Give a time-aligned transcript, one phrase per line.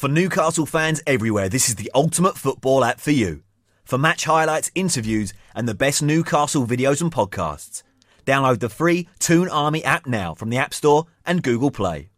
[0.00, 3.42] For Newcastle fans everywhere, this is the ultimate football app for you.
[3.84, 7.82] For match highlights, interviews, and the best Newcastle videos and podcasts.
[8.24, 12.08] Download the free Toon Army app now from the App Store and Google Play.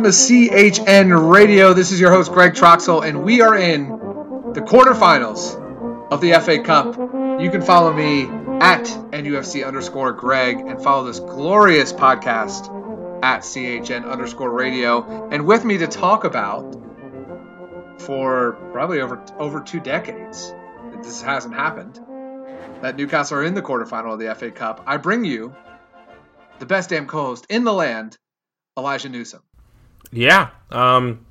[0.00, 1.74] Welcome to CHN Radio.
[1.74, 3.90] This is your host Greg Troxel, and we are in
[4.54, 5.60] the quarterfinals
[6.10, 6.96] of the FA Cup.
[7.38, 8.22] You can follow me
[8.62, 12.70] at NUFC underscore Greg and follow this glorious podcast
[13.22, 15.28] at CHN underscore Radio.
[15.28, 16.80] And with me to talk about
[17.98, 20.50] for probably over over two decades,
[21.02, 22.00] this hasn't happened,
[22.80, 24.82] that Newcastle are in the quarterfinal of the FA Cup.
[24.86, 25.54] I bring you
[26.58, 28.16] the best damn co-host in the land,
[28.78, 29.42] Elijah Newsom.
[30.12, 31.24] Yeah, um,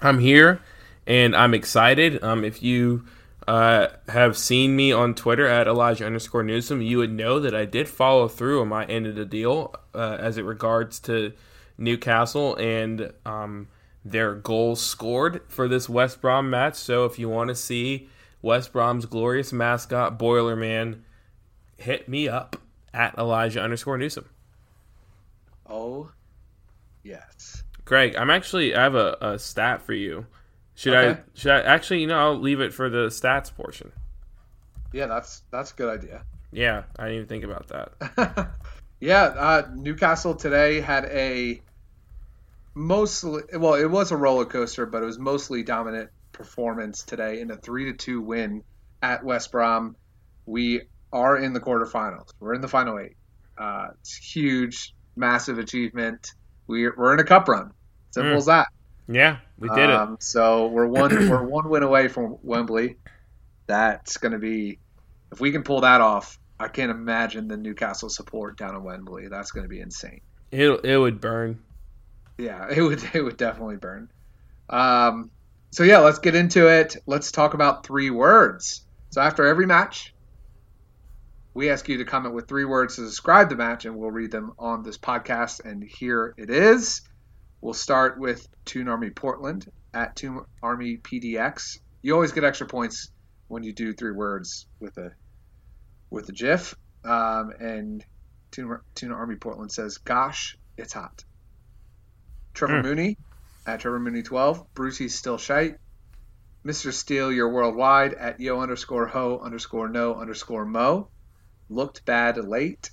[0.00, 0.60] I'm here
[1.06, 2.22] and I'm excited.
[2.22, 3.04] Um, if you
[3.46, 7.64] uh, have seen me on Twitter at Elijah underscore Newsom, you would know that I
[7.64, 11.32] did follow through on my end of the deal uh, as it regards to
[11.76, 13.68] Newcastle and um,
[14.04, 16.76] their goals scored for this West Brom match.
[16.76, 18.08] So if you want to see
[18.40, 21.00] West Brom's glorious mascot, Boilerman,
[21.76, 22.56] hit me up
[22.94, 24.28] at Elijah underscore Newsom.
[25.66, 26.10] Oh,
[27.02, 27.62] yes.
[27.92, 30.24] Greg, I'm actually I have a, a stat for you.
[30.76, 31.20] Should Okay.
[31.20, 33.92] I should I actually you know I'll leave it for the stats portion.
[34.94, 36.22] Yeah, that's that's a good idea.
[36.52, 38.50] Yeah, I didn't even think about that.
[39.00, 41.60] yeah, uh, Newcastle today had a
[42.72, 47.50] mostly well, it was a roller coaster, but it was mostly dominant performance today in
[47.50, 48.64] a three to two win
[49.02, 49.96] at West Brom.
[50.46, 50.80] We
[51.12, 52.30] are in the quarterfinals.
[52.40, 53.18] We're in the final eight.
[53.58, 56.32] Uh, it's huge, massive achievement.
[56.66, 57.72] We're we're in a cup run.
[58.12, 58.36] Simple Mm.
[58.36, 58.68] as that.
[59.08, 62.96] Yeah, we did Um, so we're one we're one win away from Wembley.
[63.66, 64.78] That's going to be
[65.32, 66.38] if we can pull that off.
[66.60, 69.26] I can't imagine the Newcastle support down in Wembley.
[69.28, 70.20] That's going to be insane.
[70.52, 70.60] it.
[70.60, 71.58] It it would burn.
[72.38, 74.08] Yeah, it would it would definitely burn.
[74.70, 75.30] Um,
[75.70, 76.96] so yeah, let's get into it.
[77.06, 78.84] Let's talk about three words.
[79.10, 80.14] So after every match,
[81.54, 84.30] we ask you to comment with three words to describe the match, and we'll read
[84.30, 85.64] them on this podcast.
[85.64, 87.02] And here it is.
[87.62, 91.78] We'll start with Toon Army Portland at Toon Army PDX.
[92.02, 93.12] You always get extra points
[93.46, 95.12] when you do three words with a
[96.10, 96.74] with a GIF.
[97.04, 98.04] Um, and
[98.50, 101.24] Toon, Toon Army Portland says, "Gosh, it's hot."
[102.52, 102.88] Trevor Hmm.
[102.88, 103.18] Mooney
[103.64, 104.74] at Trevor Mooney 12.
[104.74, 105.78] Brucey's still shite.
[106.64, 106.92] Mr.
[106.92, 111.08] Steele, you're worldwide at yo underscore ho underscore no underscore mo.
[111.70, 112.90] Looked bad late.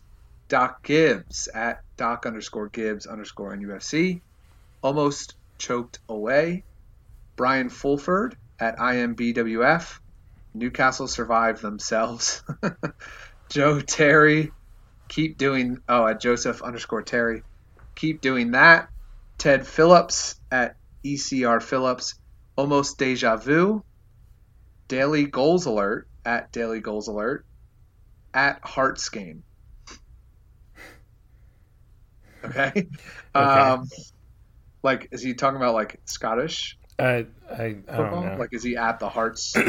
[0.48, 4.22] Doc Gibbs at Doc underscore Gibbs underscore NUFC.
[4.82, 6.64] Almost choked away.
[7.36, 10.00] Brian Fulford at IMBWF.
[10.54, 12.44] Newcastle survived themselves.
[13.50, 14.52] Joe Terry,
[15.08, 15.80] keep doing.
[15.88, 17.44] Oh, at Joseph underscore Terry,
[17.96, 18.90] keep doing that.
[19.38, 22.16] Ted Phillips at ECR Phillips,
[22.56, 23.84] almost deja vu.
[24.88, 27.46] Daily goals alert at Daily Goals Alert.
[28.34, 29.44] At Hearts game.
[32.42, 32.88] Okay.
[33.36, 33.86] Um,
[34.84, 38.12] like, is he talking about like Scottish I I, I football?
[38.12, 38.36] don't know.
[38.38, 39.54] Like, is he at the Hearts?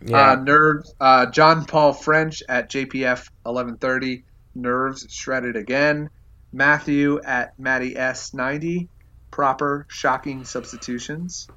[0.00, 0.12] yeah.
[0.12, 0.94] Uh, nerves.
[1.00, 4.24] Uh, John Paul French at JPF 1130.
[4.54, 6.08] Nerves shredded again.
[6.52, 8.88] Matthew at Matty S 90.
[9.30, 11.48] Proper shocking substitutions.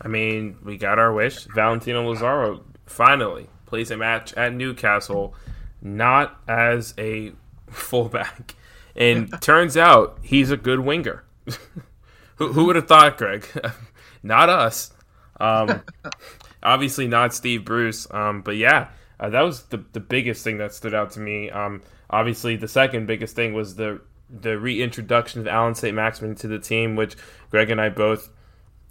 [0.00, 1.44] I mean, we got our wish.
[1.54, 5.34] Valentino Lazaro finally plays a match at Newcastle,
[5.82, 7.32] not as a
[7.70, 8.54] fullback.
[8.98, 11.24] And turns out he's a good winger.
[12.36, 13.46] who, who would have thought, Greg?
[14.22, 14.90] not us.
[15.38, 15.82] Um,
[16.62, 18.08] obviously, not Steve Bruce.
[18.10, 18.88] Um, but yeah,
[19.20, 21.48] uh, that was the, the biggest thing that stood out to me.
[21.48, 21.80] Um,
[22.10, 24.00] obviously, the second biggest thing was the
[24.30, 25.94] the reintroduction of Allan St.
[25.94, 27.16] Maximin to the team, which
[27.50, 28.28] Greg and I both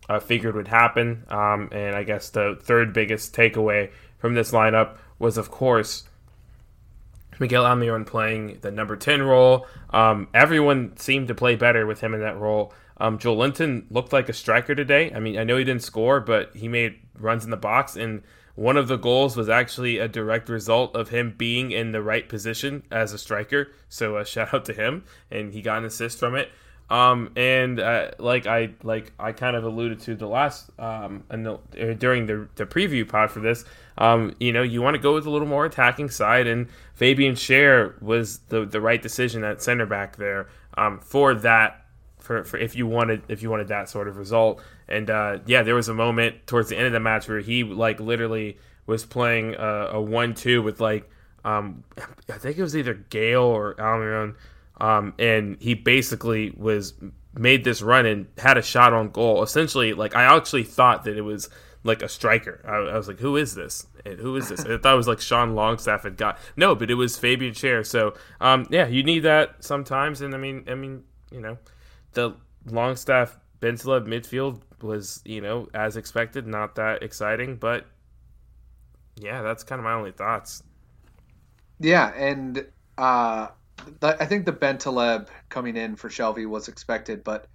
[0.10, 1.26] uh, figured would happen.
[1.30, 6.06] Um, and I guess the third biggest takeaway from this lineup was, of course,
[7.40, 9.68] Miguel Almiron playing the number 10 role.
[9.92, 12.74] Um, everyone seemed to play better with him in that role.
[12.98, 15.12] Um, Joelinton looked like a striker today.
[15.14, 17.96] I mean, I know he didn't score, but he made runs in the box.
[17.96, 18.24] And
[18.56, 22.28] one of the goals was actually a direct result of him being in the right
[22.28, 23.72] position as a striker.
[23.88, 25.04] So uh, shout out to him.
[25.30, 26.50] And he got an assist from it.
[26.90, 31.60] Um, and uh, like I like I kind of alluded to the last um, the,
[31.80, 33.66] uh, during the the preview pod for this,
[33.98, 37.36] um, you know, you want to go with a little more attacking side, and Fabian
[37.36, 40.48] Schär was the the right decision at center back there
[40.78, 41.84] um, for that.
[42.20, 45.64] For, for if you wanted if you wanted that sort of result, and uh, yeah,
[45.64, 49.06] there was a moment towards the end of the match where he like literally was
[49.06, 51.10] playing a, a one-two with like
[51.46, 51.84] um,
[52.30, 54.36] I think it was either Gale or Almiron
[54.80, 56.94] um, and he basically was
[57.34, 59.44] made this run and had a shot on goal.
[59.44, 61.50] Essentially, like I actually thought that it was
[61.84, 62.62] like a striker.
[62.68, 63.88] I, I was like, who is this?
[64.06, 64.62] And Who is this?
[64.62, 67.86] I thought it was like Sean Longstaff had got no, but it was Fabian Schär.
[67.86, 70.22] So um, yeah, you need that sometimes.
[70.22, 71.58] And I mean, I mean, you know,
[72.14, 72.36] the
[72.66, 77.86] Longstaff Bentaleb midfield was you know as expected, not that exciting, but
[79.16, 80.64] yeah, that's kind of my only thoughts.
[81.80, 82.66] Yeah, and
[82.98, 83.48] uh,
[84.02, 87.48] I think the Bentaleb coming in for Shelvey was expected, but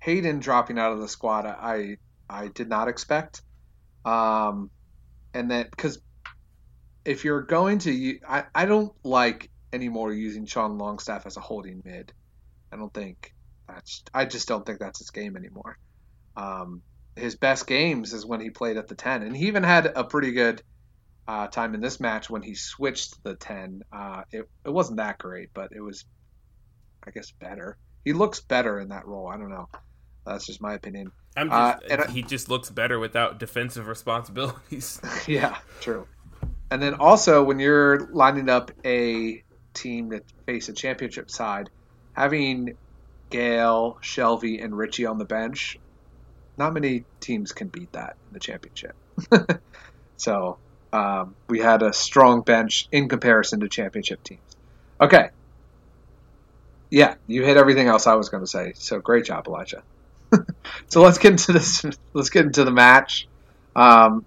[0.00, 1.96] Hayden dropping out of the squad, I
[2.28, 3.42] I did not expect.
[4.04, 4.70] Um,
[5.34, 5.98] and that because
[7.04, 11.82] if you're going to, I I don't like anymore using Sean Longstaff as a holding
[11.84, 12.12] mid.
[12.72, 13.34] I don't think
[13.68, 14.02] that's.
[14.12, 15.78] I just don't think that's his game anymore.
[16.36, 16.82] Um,
[17.14, 20.04] his best games is when he played at the ten, and he even had a
[20.04, 20.62] pretty good
[21.28, 23.82] uh, time in this match when he switched the 10.
[23.92, 26.04] Uh, it, it wasn't that great, but it was,
[27.06, 27.76] I guess, better.
[28.04, 29.28] He looks better in that role.
[29.28, 29.68] I don't know.
[30.24, 31.12] That's just my opinion.
[31.36, 35.00] I'm just, uh, he just looks better without defensive responsibilities.
[35.26, 36.06] yeah, true.
[36.70, 39.42] And then also, when you're lining up a
[39.74, 41.70] team that face a championship side,
[42.12, 42.76] having
[43.30, 45.78] Gale, Shelvey, and Richie on the bench,
[46.56, 48.96] not many teams can beat that in the championship.
[50.16, 50.58] so
[50.92, 54.40] um, we had a strong bench in comparison to championship teams.
[55.00, 55.30] Okay.
[56.90, 58.72] Yeah, you hit everything else I was going to say.
[58.76, 59.82] So great job, Elijah.
[60.88, 61.84] so let's get into this.
[62.12, 63.28] Let's get into the match.
[63.74, 64.24] Um,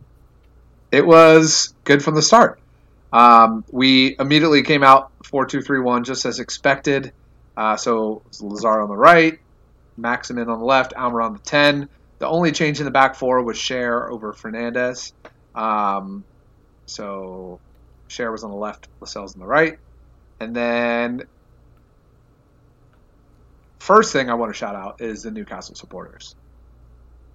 [0.91, 2.59] it was good from the start.
[3.11, 7.13] Um, we immediately came out four two three one just as expected.
[7.57, 9.39] Uh, so Lazar on the right,
[9.97, 11.89] Maximin on the left, Almer on the ten.
[12.19, 15.13] The only change in the back four was Schär over Fernandez.
[15.55, 16.23] Um,
[16.89, 17.59] so
[18.09, 19.77] Schär was on the left, Lascelles on the right.
[20.39, 21.23] And then
[23.79, 26.35] first thing I want to shout out is the Newcastle supporters.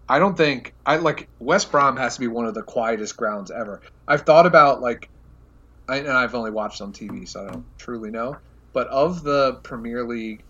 [0.09, 3.51] I don't think I like West Brom has to be one of the quietest grounds
[3.51, 3.81] ever.
[4.07, 5.09] I've thought about like
[5.89, 8.37] I, and I've only watched on TV, so I don't truly know.
[8.73, 10.43] But of the Premier League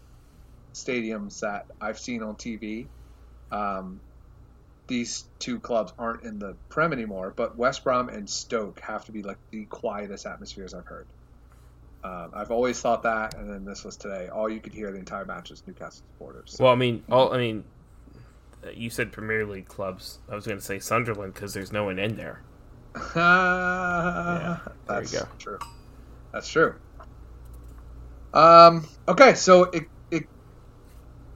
[0.72, 2.86] stadiums that I've seen on TV,
[3.52, 4.00] um,
[4.86, 9.12] these two clubs aren't in the Prem anymore, but West Brom and Stoke have to
[9.12, 11.06] be like the quietest atmospheres I've heard.
[12.02, 14.28] Um, I've always thought that, and then this was today.
[14.28, 16.56] All you could hear the entire match was Newcastle supporters.
[16.60, 17.64] Well, I mean, all I mean,
[18.74, 20.18] you said Premier League clubs.
[20.30, 22.42] I was going to say Sunderland because there's no one in there.
[23.16, 25.26] yeah, there that's you go.
[25.38, 25.58] true.
[26.32, 26.74] That's true.
[28.34, 29.84] Um, okay, so it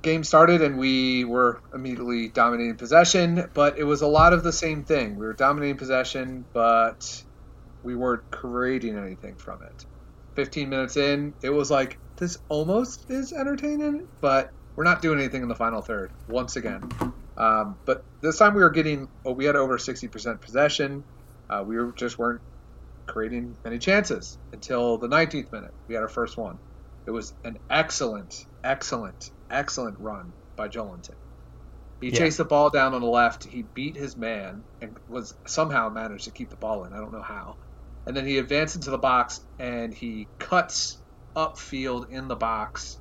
[0.02, 4.52] game started and we were immediately dominating possession, but it was a lot of the
[4.52, 5.16] same thing.
[5.16, 7.00] We were dominating possession, but
[7.82, 9.84] we weren't creating anything from it.
[10.36, 15.42] 15 minutes in, it was like, this almost is entertaining, but we're not doing anything
[15.42, 16.80] in the final third, once again.
[17.36, 21.04] Um, but this time we were getting, oh, we had over 60% possession.
[21.50, 22.40] Uh, we were, just weren't
[23.08, 25.72] creating many chances until the 19th minute.
[25.88, 26.58] We had our first one.
[27.06, 28.34] It was an excellent
[28.68, 31.14] excellent, excellent run by Joelinton.
[32.00, 32.18] He Yeah.
[32.18, 33.44] chased the ball down on the left.
[33.44, 36.92] He beat his man and was somehow managed to keep the ball in.
[36.92, 37.56] I don't know how.
[38.06, 40.98] And then he advanced into the box and he cuts
[41.36, 42.98] upfield in the box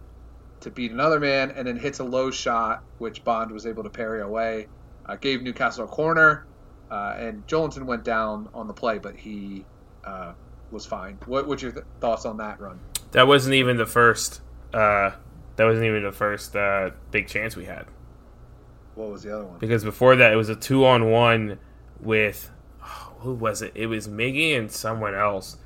[0.61, 3.89] to beat another man and then hits a low shot, which Bond was able to
[3.89, 4.67] parry away.
[5.05, 6.45] Uh, gave Newcastle a corner,
[6.91, 9.63] uh, and Joelinton went down on the play, but he
[10.03, 10.33] uh,
[10.71, 11.17] was fine.
[11.25, 12.79] What what's your th- thoughts on that run?
[13.11, 14.41] That wasn't even the first.
[14.73, 15.11] Uh,
[15.57, 17.85] that wasn't even the first uh, big chance we had
[18.95, 19.59] What was the other one?
[19.59, 21.59] because before that it was a two on one
[21.99, 22.49] with
[22.81, 23.71] oh, who was it?
[23.75, 25.57] It was Miggy and someone else,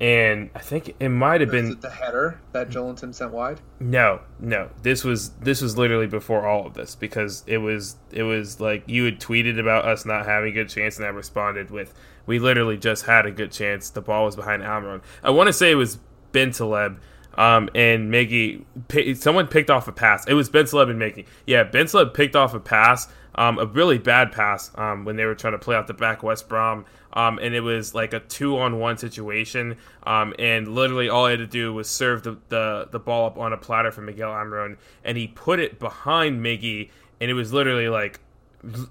[0.00, 3.60] and I think it might have been it the header that Joelinton sent wide?
[3.80, 4.68] No, no.
[4.82, 8.84] This was this was literally before all of this because it was it was like
[8.86, 11.94] you had tweeted about us not having a good chance and I responded with
[12.26, 13.88] we literally just had a good chance.
[13.88, 15.00] The ball was behind Almiron.
[15.22, 15.98] I want to say it was
[16.32, 16.98] Bentaleb
[17.36, 18.64] um, and Miggy.
[18.88, 20.26] pi- Someone picked off a pass.
[20.26, 21.26] It was Bentaleb and Miggy.
[21.46, 25.34] Yeah, Bentaleb picked off a pass, um, a really bad pass um, when they were
[25.34, 26.84] trying to play out the back West Brom.
[27.12, 29.76] Um, and it was like a two on one situation.
[30.02, 33.38] Um, and literally all I had to do was serve the, the, the ball up
[33.38, 36.90] on a platter for Miguel Almiron, and he put it behind Miggy,
[37.20, 38.20] and it was literally like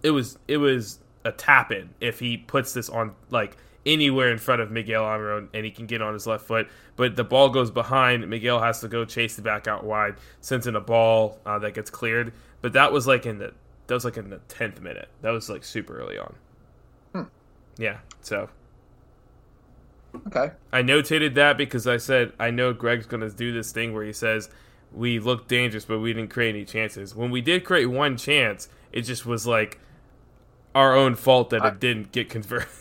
[0.02, 4.38] it was it was a tap in if he puts this on like anywhere in
[4.38, 6.68] front of Miguel Almiron and he can get on his left foot.
[6.96, 8.28] But the ball goes behind.
[8.30, 11.74] Miguel has to go chase the back out wide, sends in a ball uh, that
[11.74, 12.34] gets cleared.
[12.62, 13.54] But that was like in the
[13.88, 15.10] that was like in the tenth minute.
[15.22, 16.36] That was like super early on.
[17.78, 17.98] Yeah.
[18.22, 18.50] So
[20.28, 20.52] Okay.
[20.72, 24.04] I notated that because I said I know Greg's going to do this thing where
[24.06, 24.50] he says
[24.94, 27.14] we looked dangerous, but we didn't create any chances.
[27.14, 29.78] When we did create one chance, it just was like
[30.74, 32.70] our own fault that I- it didn't get converted.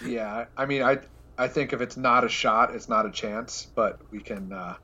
[0.00, 0.98] Yeah, I mean, I
[1.38, 3.66] I think if it's not a shot, it's not a chance.
[3.74, 4.76] But we can uh,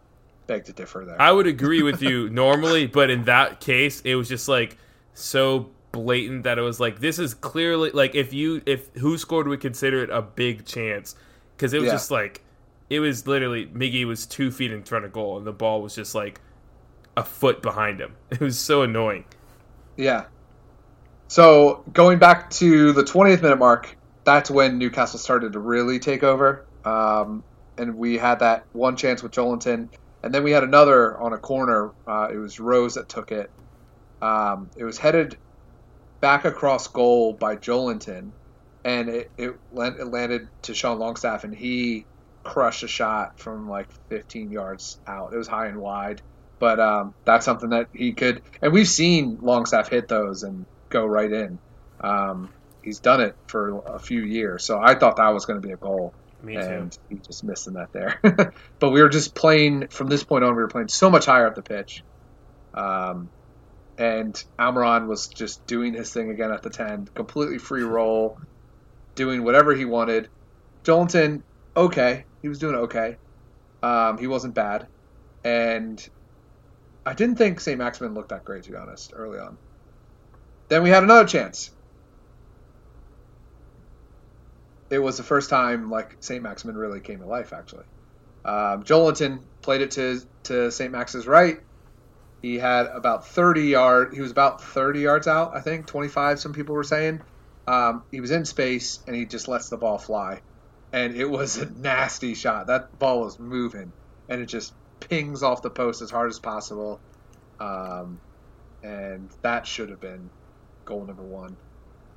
[0.47, 1.21] beg to differ there.
[1.21, 4.77] I would agree with you normally, but in that case, it was just like
[5.15, 9.49] so blatant that it was like this is clearly like if you if who scored
[9.49, 11.17] would consider it a big chance
[11.57, 11.93] because it was Yeah.
[11.93, 12.43] just like
[12.89, 15.95] it was literally Miggy was two feet in front of goal and the ball was
[15.95, 16.41] just like
[17.17, 18.17] a foot behind him.
[18.31, 19.25] It was so annoying.
[19.97, 20.25] Yeah.
[21.29, 23.97] So going back to the 20th minute mark,
[24.31, 26.65] that's when Newcastle started to really take over.
[26.85, 27.43] Um,
[27.77, 29.89] and we had that one chance with Joelinton.
[30.23, 31.91] And then we had another on a corner.
[32.07, 33.51] Uh, it was Rose that took it.
[34.23, 35.37] Um, it was headed
[36.21, 38.31] back across goal by Joelinton.
[38.85, 42.07] And it, it, it landed to Sean Longstaff, and he
[42.45, 45.35] crushed a shot from like 15 yards out.
[45.35, 46.23] It was high and wide
[46.61, 48.43] but um, that's something that he could.
[48.63, 51.59] And we've seen Longstaff hit those and go right in.
[52.01, 55.67] Um, he's done it for a few years, so I thought that was going to
[55.67, 56.61] be a goal, Me too.
[56.61, 58.21] and he just missing that there.
[58.81, 60.55] but we were just playing from this point on.
[60.55, 62.03] We were playing so much higher up the pitch,
[62.75, 63.31] um,
[63.99, 68.39] and Almiron was just doing his thing again at the ten, completely free roll,
[69.17, 70.29] doing whatever he wanted.
[70.87, 71.43] Joelinton,
[71.77, 73.17] okay, he was doing okay.
[73.83, 74.87] Um, he wasn't bad,
[75.45, 75.99] and
[77.07, 77.79] I didn't think St.
[77.79, 79.57] Maximin looked that great, to be honest, early on.
[80.69, 81.71] Then we had another chance.
[84.91, 86.43] It was the first time like St.
[86.43, 87.85] Maximin really came to life, actually.
[88.45, 90.93] Um, Joelinton played it to to St.
[90.93, 91.59] Max's right.
[92.43, 94.15] He had about 30 yard.
[94.15, 96.41] He was about 30 yards out, I think, 25.
[96.41, 97.23] Some people were saying.
[97.67, 100.43] Um, he was in space and he just lets the ball fly,
[100.93, 102.69] and it was a nasty shot.
[102.69, 103.93] That ball was moving,
[104.29, 104.75] and it just
[105.09, 107.01] pings off the post as hard as possible.
[107.61, 108.21] Um,
[108.83, 110.31] and that should have been
[110.87, 111.57] goal number one.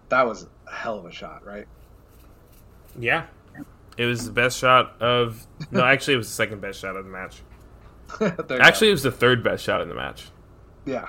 [0.10, 1.68] That was a hell of a shot, right?
[3.00, 3.26] Yeah.
[3.98, 7.06] It was the best shot of no, actually it was the second best shot of
[7.06, 7.42] the match.
[8.20, 8.60] There you.
[8.60, 10.30] Actually, it was the third best shot in the match.
[10.86, 11.08] Yeah.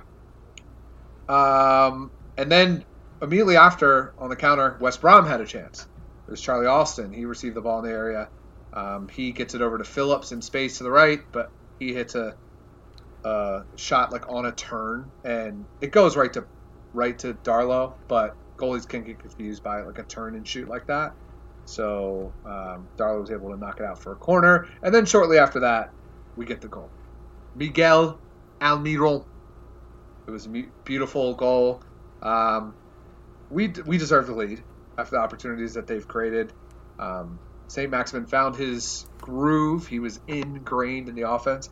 [1.28, 2.84] Um, and then
[3.20, 5.86] immediately after, on the counter, West Brom had a chance.
[6.26, 7.12] It was Charlie Austin.
[7.12, 8.28] He received the ball in the area.
[8.72, 12.14] Um, he gets it over to Phillips in space to the right, but he hits
[12.14, 12.34] a,
[13.24, 16.44] a shot like on a turn, and it goes right to
[16.92, 17.94] right to Darlow.
[18.08, 21.14] But goalies can get confused by like a turn and shoot like that.
[21.66, 25.38] So um, Darlow was able to knock it out for a corner, and then shortly
[25.38, 25.92] after that,
[26.36, 26.90] we get the goal.
[27.54, 28.18] Miguel
[28.60, 29.24] Almiron.
[30.26, 31.82] It was a beautiful goal.
[32.22, 32.74] Um,
[33.50, 34.62] we we deserve the lead
[34.96, 36.52] after the opportunities that they've created.
[36.98, 37.90] Um, St.
[37.90, 39.86] Maximin found his groove.
[39.86, 41.68] He was ingrained in the offense,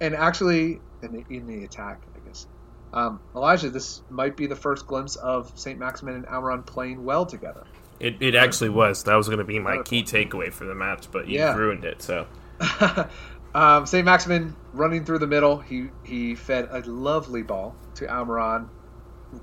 [0.00, 2.46] and actually in the, in the attack, I guess.
[2.92, 5.78] Um, Elijah, this might be the first glimpse of St.
[5.78, 7.64] Maximin and Almiron playing well together.
[7.98, 9.04] It, it actually was.
[9.04, 11.54] That was going to be my key takeaway for the match, but you Yeah.
[11.54, 12.02] ruined it.
[12.02, 12.26] So
[13.54, 14.04] Um, St.
[14.04, 15.58] Maximin running through the middle.
[15.58, 18.68] He he fed a lovely ball to Almiron.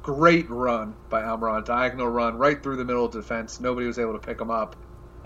[0.04, 1.66] Great run by Almiron.
[1.66, 3.60] Diagonal run right through the middle of defense.
[3.60, 4.76] Nobody was able to pick him up.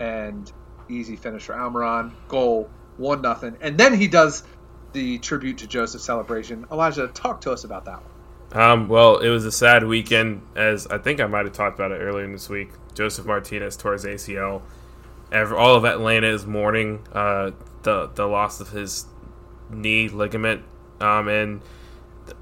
[0.00, 0.50] And
[0.88, 2.12] easy finish for Almiron.
[2.28, 2.70] Goal.
[2.96, 3.58] 1 nothing.
[3.60, 4.42] And then he does
[4.92, 6.64] the tribute to Josef celebration.
[6.72, 8.10] Elijah, talk to us about that one.
[8.52, 11.92] Um, well, it was a sad weekend, as I think I might have talked about
[11.92, 12.70] it earlier in this week.
[12.94, 14.62] Josef Martinez tore his ACL.
[15.32, 17.50] all of Atlanta is mourning uh,
[17.82, 19.06] the the loss of his
[19.70, 20.62] knee ligament.
[21.00, 21.62] Um, and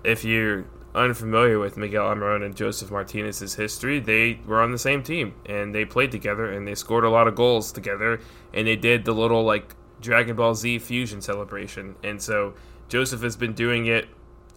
[0.04, 5.02] if you're unfamiliar with Miguel Almiron and Josef Martinez's history, they were on the same
[5.02, 8.18] team and they played together and they scored a lot of goals together
[8.54, 11.96] and they did the little like Dragon Ball Z fusion celebration.
[12.02, 12.54] And so
[12.88, 14.08] Josef has been doing it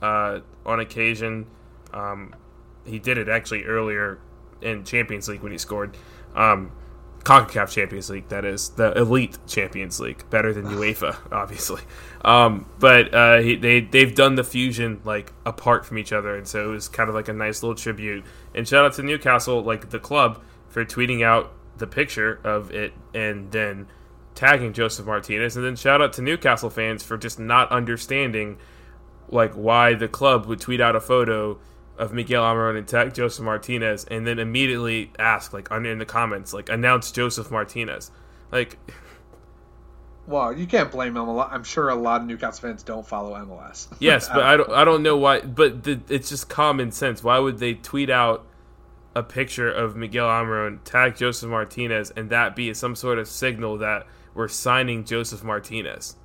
[0.02, 1.48] uh, on occasion.
[1.94, 2.36] Um,
[2.86, 4.20] he did it actually earlier
[4.62, 5.98] in Champions League when he scored.
[6.36, 6.72] Um,
[7.24, 11.82] CONCACAF Champions League, that is the elite Champions League, better than UEFA, obviously.
[12.24, 16.48] Um, but uh, he, they they've done the fusion like apart from each other, and
[16.48, 18.26] so it was kind of like a nice little tribute.
[18.56, 22.94] And shout out to Newcastle, like the club, for tweeting out the picture of it
[23.14, 23.88] and then
[24.36, 28.58] tagging Josef Martinez, and then shout out to Newcastle fans for just not understanding
[29.32, 31.60] like why the club would tweet out a photo
[31.98, 36.06] of Miguel Almiron and tag Josef Martinez, and then immediately ask like under in the
[36.06, 38.12] comments like announce Josef Martinez,
[38.52, 38.78] like.
[40.28, 41.28] Well, you can't blame him.
[41.28, 43.88] I'm sure a lot of Newcastle fans don't follow MLS.
[44.00, 44.70] yes, but I don't.
[44.70, 45.40] I don't know why.
[45.42, 47.24] But the, it's just common sense.
[47.24, 48.46] Why would they tweet out
[49.16, 53.80] a picture of Miguel Almiron, tag Josef Martinez, and that be some sort of signal
[53.80, 54.06] that
[54.36, 56.16] we're signing Josef Martinez?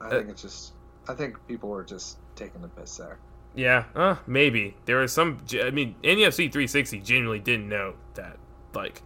[0.00, 0.72] I think it's just.
[1.08, 3.18] I think people were just taking the piss there.
[3.54, 5.38] Yeah, uh, maybe there was some.
[5.60, 8.36] I mean, NFC 360 genuinely didn't know that
[8.74, 9.02] like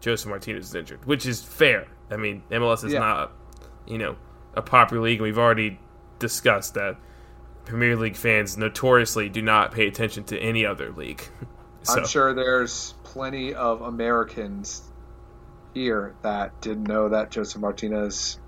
[0.00, 1.86] Josef Martinez is injured, which is fair.
[2.10, 2.98] I mean, MLS is yeah.
[2.98, 3.32] not,
[3.86, 4.16] you know,
[4.54, 5.78] a popular league, and we've already
[6.18, 6.96] discussed that
[7.64, 11.22] Premier League fans notoriously do not pay attention to any other league.
[11.82, 12.00] so.
[12.00, 14.82] I'm sure there's plenty of Americans
[15.72, 18.38] here that didn't know that Josef Martinez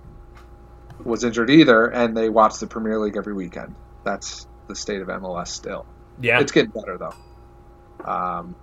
[1.07, 3.75] was injured either, and they watch the Premier League every weekend.
[4.05, 5.87] That's the state of MLS still.
[6.21, 8.11] Yeah, it's getting better though.
[8.11, 8.55] Um,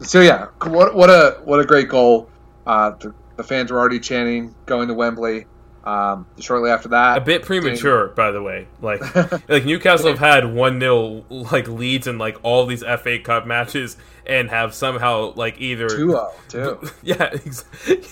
[0.00, 2.28] so yeah, what what a what a great goal.
[2.66, 5.46] Uh, the, the fans were already chanting going to Wembley.
[5.88, 8.68] Um, shortly after that, a bit premature, by the way.
[8.82, 9.00] Like,
[9.48, 13.96] like Newcastle have had one 0 like leads in like all these FA Cup matches,
[14.26, 16.90] and have somehow like either 2-0, too.
[17.02, 17.34] Yeah,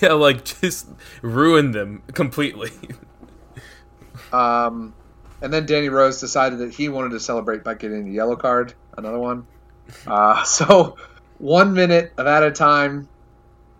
[0.01, 0.87] yeah, like just
[1.21, 2.71] ruined them completely.
[4.33, 4.95] um,
[5.43, 8.73] and then Danny Rose decided that he wanted to celebrate by getting a yellow card,
[8.97, 9.45] another one.
[10.07, 10.97] Uh, so
[11.37, 13.07] one minute of at a time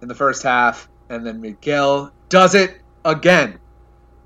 [0.04, 3.58] in the first half, and then Miguel does it again.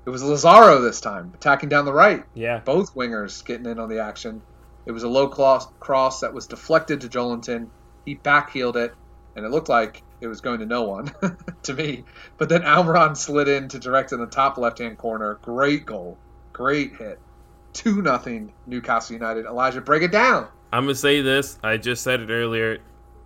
[0.04, 2.24] It was Lazaro this time, attacking down the right.
[2.34, 2.58] Yeah.
[2.58, 4.42] Both wingers getting in on the action.
[4.84, 7.68] It was a low cross that was deflected to Joelinton.
[8.04, 8.94] He backheeled it,
[9.36, 11.12] and it looked like it was going to no one
[11.62, 12.04] to me.
[12.36, 15.38] But then Almiron slid in to direct in the top left hand corner.
[15.42, 16.18] Great goal.
[16.52, 17.18] Great hit.
[17.74, 19.46] 2 nothing Newcastle United.
[19.46, 20.48] Elijah, break it down.
[20.72, 21.58] I'm going to say this.
[21.62, 22.78] I just said it earlier.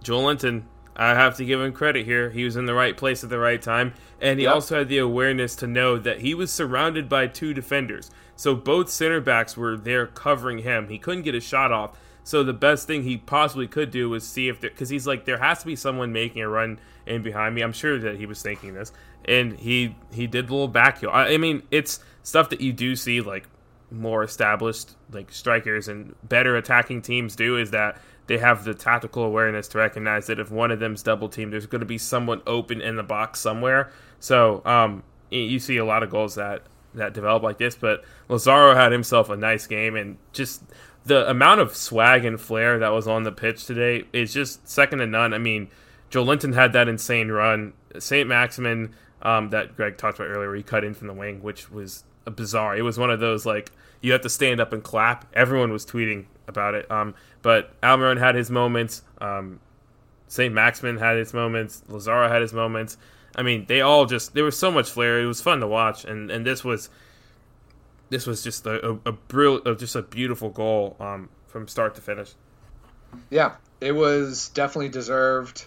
[0.04, 0.62] Joelinton,
[0.96, 2.30] I have to give him credit here.
[2.30, 3.92] He was in the right place at the right time.
[4.20, 4.54] And he yep.
[4.54, 8.10] also had the awareness to know that he was surrounded by two defenders.
[8.34, 10.88] So both center backs were there covering him.
[10.88, 11.98] He couldn't get a shot off.
[12.24, 15.26] So the best thing he possibly could do was see if there, because he's like,
[15.26, 17.62] there has to be someone making a run in behind me.
[17.62, 18.92] I'm sure that he was thinking this,
[19.26, 21.10] and he he did the little back heel.
[21.12, 23.48] I, I mean, it's stuff that you do see like
[23.90, 29.22] more established like strikers and better attacking teams do is that they have the tactical
[29.22, 32.42] awareness to recognize that if one of them's double teamed, there's going to be someone
[32.46, 33.92] open in the box somewhere.
[34.18, 36.62] So um, you see a lot of goals that
[36.94, 37.76] that develop like this.
[37.76, 40.62] But Lazaro had himself a nice game, and just
[41.04, 44.98] the amount of swag and flair that was on the pitch today is just second
[44.98, 45.32] to none.
[45.32, 45.68] I mean,
[46.10, 47.74] Joelinton had that insane run.
[47.98, 48.28] St.
[48.28, 51.70] Maximin um, that Greg talked about earlier, where he cut in from the wing, which
[51.70, 52.76] was bizarre.
[52.76, 55.26] It was one of those like you have to stand up and clap.
[55.34, 56.90] Everyone was tweeting about it.
[56.90, 59.02] Um, but Almiron had his moments.
[59.20, 59.60] Um,
[60.28, 60.52] St.
[60.52, 61.82] Maximin had his moments.
[61.88, 62.96] Lazaro had his moments.
[63.34, 65.20] I mean, they all just there was so much flair.
[65.20, 66.88] It was fun to watch, and and this was
[68.08, 69.14] this was just a a,
[69.66, 72.32] a just a beautiful goal um, from start to finish.
[73.30, 75.66] Yeah, it was definitely deserved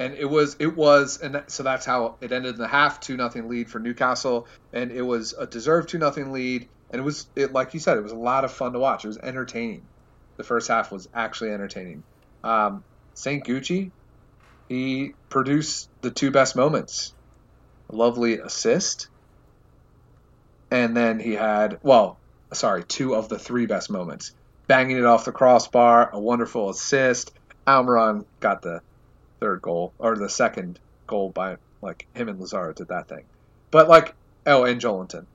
[0.00, 3.18] and it was it was and so that's how it ended in the half two
[3.18, 4.48] nothing lead for Newcastle.
[4.72, 6.68] And it was a deserved two nothing lead.
[6.90, 9.04] And it was it like you said it was a lot of fun to watch.
[9.04, 9.82] It was entertaining.
[10.38, 12.02] The first half was actually entertaining.
[12.42, 12.82] Um,
[13.14, 13.44] St.
[13.44, 13.92] Gucci
[14.70, 17.12] he produced the two best moments.
[17.90, 19.08] A lovely assist.
[20.70, 22.18] And then he had well,
[22.54, 24.32] sorry, two of the three best moments:
[24.66, 27.32] banging it off the crossbar, a wonderful assist.
[27.66, 28.80] Almiron got the
[29.40, 33.24] third goal or the second goal by like him and Lazaro did that thing,
[33.70, 34.14] but like
[34.46, 35.26] oh, and Joelinton.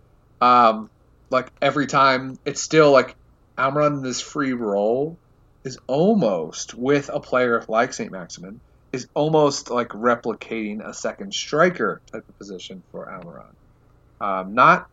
[0.42, 0.90] Um,
[1.30, 3.16] like every time, it's still like
[3.58, 5.18] Almiron in this free role
[5.64, 8.12] is almost with a player like St.
[8.12, 8.60] Maximin
[8.94, 14.26] is almost like replicating a second striker type of position for Almiron.
[14.26, 14.88] Um, not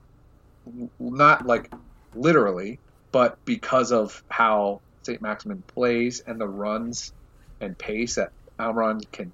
[0.98, 1.70] not like
[2.14, 2.78] literally,
[3.12, 5.20] but because of how St.
[5.20, 7.12] Maximin plays and the runs
[7.60, 9.32] and pace that Almiron can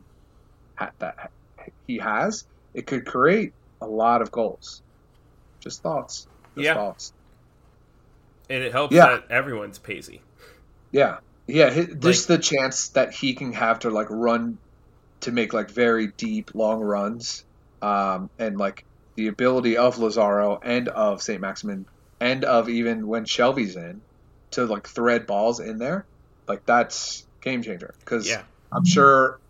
[0.77, 1.31] ha- that
[1.87, 4.83] he has, it could create a lot of goals.
[5.61, 6.27] Just thoughts.
[6.55, 6.75] Just Yeah.
[6.75, 7.13] thoughts.
[8.51, 9.09] and it helps Yeah.
[9.17, 10.23] that everyone's pacey.
[10.91, 11.85] Yeah, yeah.
[11.99, 14.57] Just the chance that he can have to like run
[15.21, 17.45] to make like very deep, long runs,
[17.83, 21.85] um, and like the ability of Lazaro and of Saint Maximin
[22.21, 24.01] and of even when Shelvey's in
[24.53, 26.07] to like thread balls in there,
[26.47, 27.95] like that's game changer.
[27.99, 28.45] Because Yeah.
[28.73, 29.41] I'm sure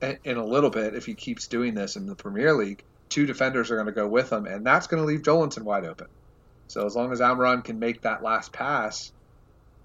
[0.00, 3.70] in, a little bit, if he keeps doing this in the Premier League, two defenders
[3.70, 6.08] are going to go with him, and that's going to leave Joelinton wide open.
[6.68, 9.12] So as long as Amron can make that last pass,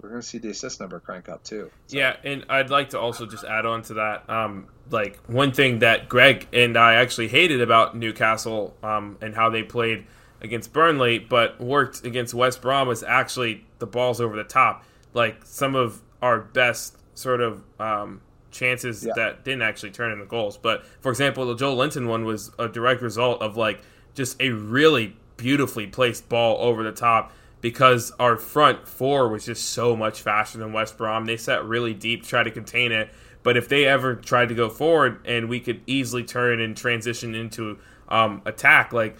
[0.01, 1.69] we're going to see the assist number crank up too.
[1.87, 4.29] So, Yeah, and I'd like to also just add on to that.
[4.29, 9.49] Um, like one thing that Greg and I actually hated about Newcastle um, and how
[9.49, 10.07] they played
[10.41, 14.83] against Burnley, but worked against West Brom was actually the balls over the top.
[15.13, 19.13] Like some of our best sort of um, chances Yeah.
[19.15, 20.57] that didn't actually turn into goals.
[20.57, 23.81] But for example, the Joelinton one was a direct result of like
[24.13, 29.69] just a really beautifully placed ball over the top because our front four was just
[29.69, 31.25] so much faster than West Brom.
[31.25, 33.09] They sat really deep, try to contain it.
[33.43, 37.33] But if they ever tried to go forward and we could easily turn and transition
[37.33, 39.15] into um, attack, like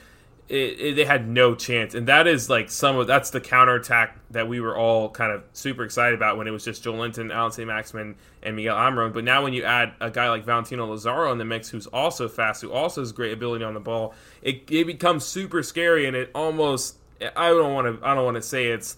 [0.52, 1.96] it, it, they had no chance.
[1.96, 5.44] And that is like some of that's the counterattack that we were all kind of
[5.54, 7.66] super excited about when it was just Joelinton, Alan St.
[7.66, 9.14] Maximin, and Miguel Amron.
[9.14, 12.28] But now when you add a guy like Valentino Lazaro in the mix, who's also
[12.28, 16.18] fast, who also has great ability on the ball, it, it becomes super scary and
[16.18, 18.98] it almost I don't want to I don't want to say it's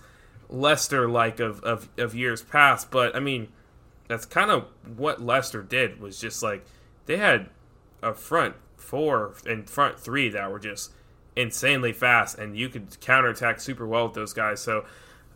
[0.49, 3.49] Leicester like of, of, of years past, but I mean
[4.07, 4.65] that's kind of
[4.97, 6.65] what Leicester did was just like
[7.05, 7.49] they had
[8.01, 10.91] a front four and front three that were just
[11.35, 14.61] insanely fast, and you could counterattack super well with those guys.
[14.61, 14.85] So,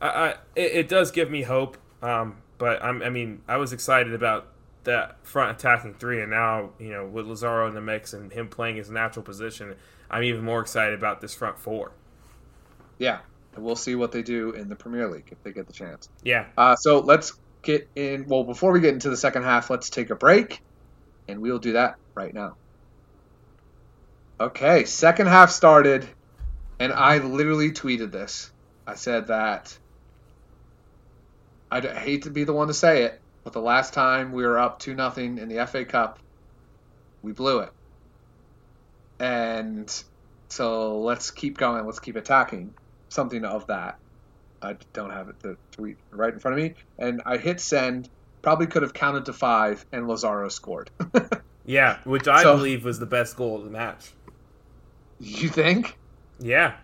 [0.02, 1.78] I, I it, it does give me hope.
[2.02, 4.48] Um, but I'm, I mean, I was excited about
[4.84, 8.48] that front attacking three, and now you know with Lazaro in the mix and him
[8.48, 9.76] playing his natural position,
[10.10, 11.92] I'm even more excited about this front four.
[12.98, 13.20] yeah.
[13.56, 16.10] And we'll see what they do in the Premier League if they get the chance.
[16.22, 17.34] Yeah, Uh, so let's
[17.64, 18.28] get in.
[18.28, 20.62] Well, before we get into the second half, let's take a break,
[21.28, 22.56] and we'll do that right now.
[24.40, 26.08] Okay, second half started,
[26.80, 28.52] and I literally tweeted this.
[28.86, 29.76] I said that
[31.72, 34.60] I hate to be the one to say it, but the last time we were
[34.60, 36.20] up two nothing in the FA Cup,
[37.24, 37.72] we blew it.
[39.20, 39.92] And
[40.50, 41.86] so let's keep going.
[41.86, 42.74] Let's keep attacking.
[43.10, 43.98] Something of that.
[44.62, 48.10] I don't have it the tweet right in front of me, and I hit send.
[48.44, 50.92] Probably could have counted to five, and Lazaro scored.
[51.66, 54.12] yeah, which I So- believe was the best goal of the match.
[55.20, 55.98] You think?
[56.40, 56.76] Yeah,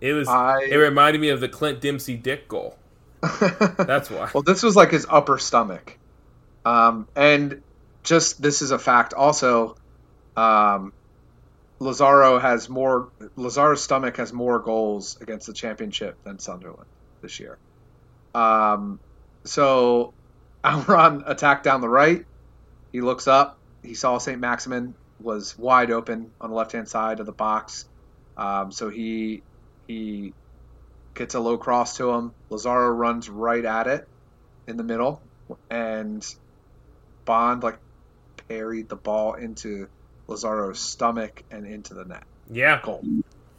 [0.00, 0.28] it was.
[0.28, 2.76] I- It reminded me of the Clint Dempsey Dick goal.
[3.40, 4.30] That's why.
[4.34, 5.96] Well, this was like his upper stomach,
[6.64, 7.62] um, and
[8.02, 9.14] just this is a fact.
[9.14, 9.76] Also,
[10.36, 10.92] um,
[11.78, 13.08] Lazaro has more.
[13.36, 16.86] Lazaro's stomach has more goals against the championship than Sunderland
[17.22, 17.58] this year.
[18.34, 19.00] Um,
[19.44, 20.12] so,
[20.62, 22.24] Almiron attacked down the right.
[22.92, 23.58] He looks up.
[23.82, 27.86] He saw Saint Maximin was wide open on the left hand side of the box.
[28.36, 29.42] Um, so he
[29.86, 30.32] he
[31.14, 32.32] gets a low cross to him.
[32.50, 34.06] Lazaro runs right at it
[34.66, 35.22] in the middle,
[35.70, 36.26] and
[37.24, 37.78] Bond like
[38.48, 39.88] parried the ball into
[40.28, 42.24] Lazaro's stomach and into the net.
[42.50, 43.02] Yeah, Goal.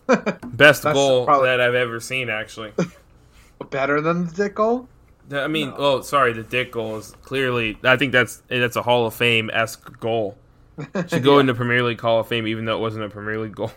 [0.46, 2.30] best goal probably- that I've ever seen.
[2.30, 2.74] Actually,
[3.70, 4.88] Better than the Dick goal?
[5.32, 5.76] I mean, No.
[5.78, 7.78] oh, sorry, the Dick goal is clearly.
[7.84, 10.38] I think that's that's a Hall of Fame esque goal.
[11.08, 13.56] Should go into Premier League Hall of Fame, even though it wasn't a Premier League
[13.56, 13.72] goal.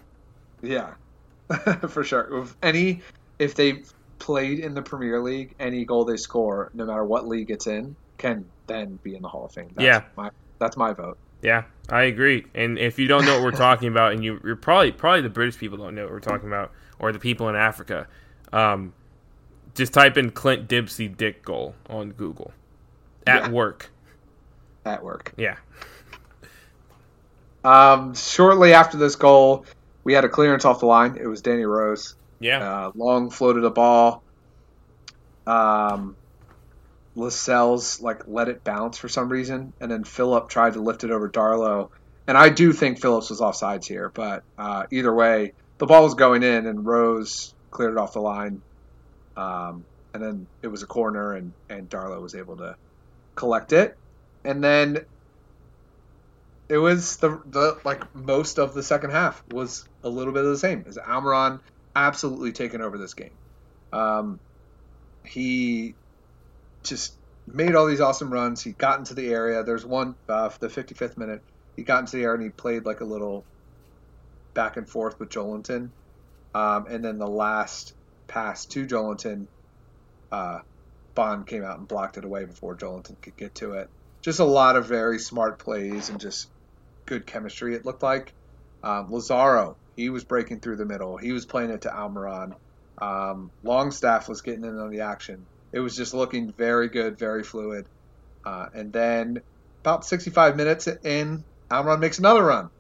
[0.63, 0.95] Yeah,
[1.89, 2.43] for sure.
[2.43, 3.01] If any,
[3.39, 3.83] if they
[4.19, 7.97] played in the Premier League, any goal they score, no matter what league it's in,
[8.19, 9.71] can then be in the Hall of Fame.
[9.75, 10.03] That's Yeah.
[10.17, 11.17] my that's my vote.
[11.43, 12.45] Yeah, I agree.
[12.55, 15.31] And if you don't know what we're talking about, and you, you're probably probably the
[15.31, 18.07] British people don't know what we're talking about, or the people in Africa,
[18.53, 18.93] um,
[19.75, 22.53] just type in Clint Dempsey Dick goal on Google
[23.27, 23.51] at Yeah.
[23.51, 23.91] work.
[24.85, 25.33] At work.
[25.39, 25.57] Yeah,
[27.65, 29.67] Um, shortly after this goal,
[30.05, 31.19] we had a clearance off the line.
[31.21, 32.15] It was Danny Rose.
[32.39, 32.59] Yeah.
[32.59, 34.23] Uh, Long floated a ball.
[35.47, 36.17] Um,
[37.17, 41.11] Lascelles like let it bounce for some reason, and then Phillip tried to lift it
[41.11, 41.91] over Darlow.
[42.27, 46.15] And I do think Phillips was offsides here, but uh, either way, the ball was
[46.15, 48.63] going in, and Rose cleared it off the line.
[49.37, 52.77] Um, and then it was a corner, and and Darlow was able to
[53.35, 53.97] collect it,
[54.45, 55.05] and then
[56.71, 60.51] it was the the like most of the second half was a little bit of
[60.51, 61.59] the same as Almiron
[61.97, 63.33] absolutely taken over this game.
[63.93, 64.39] Um,
[65.25, 65.95] he
[66.85, 67.15] just
[67.49, 68.63] made all these awesome runs.
[68.63, 69.65] He got into the area.
[69.65, 71.43] There's one uh, the 55th minute.
[71.75, 73.45] He got into the area and he played like a little
[74.55, 75.91] back and forth with Joelinton.
[76.55, 77.95] Um, and then the last
[78.29, 79.47] pass to Joelinton,
[80.31, 80.61] uh,
[81.17, 83.91] Bond came out and blocked it away before Joelinton could get to it.
[84.23, 86.49] Just a lot of very smart plays and just
[87.11, 87.75] good chemistry.
[87.75, 88.33] It looked like
[88.83, 89.77] um, Lazaro.
[89.97, 91.19] He was breaking through the middle.
[91.19, 92.53] He was playing it to Almiron.
[93.03, 95.45] Um, Longstaff was getting in on the action.
[95.73, 97.87] It was just looking very good, very fluid.
[98.45, 99.41] Uh, and then
[99.85, 102.71] about 65 minutes in, Almiron makes another run.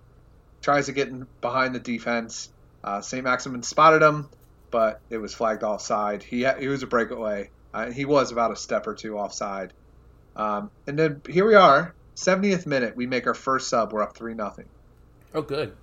[0.62, 2.48] Tries to get in behind the defense.
[2.84, 3.24] Uh, St.
[3.24, 4.30] Maximin spotted him,
[4.70, 6.22] but it was flagged offside.
[6.22, 7.50] He, he was a breakaway.
[7.74, 9.72] Uh, he was about a step or two offside.
[10.36, 12.96] Um, and then here we are, 70th minute.
[12.96, 13.92] We make our first sub.
[13.92, 14.66] We're up 3 nothing.
[15.34, 15.74] Oh, good.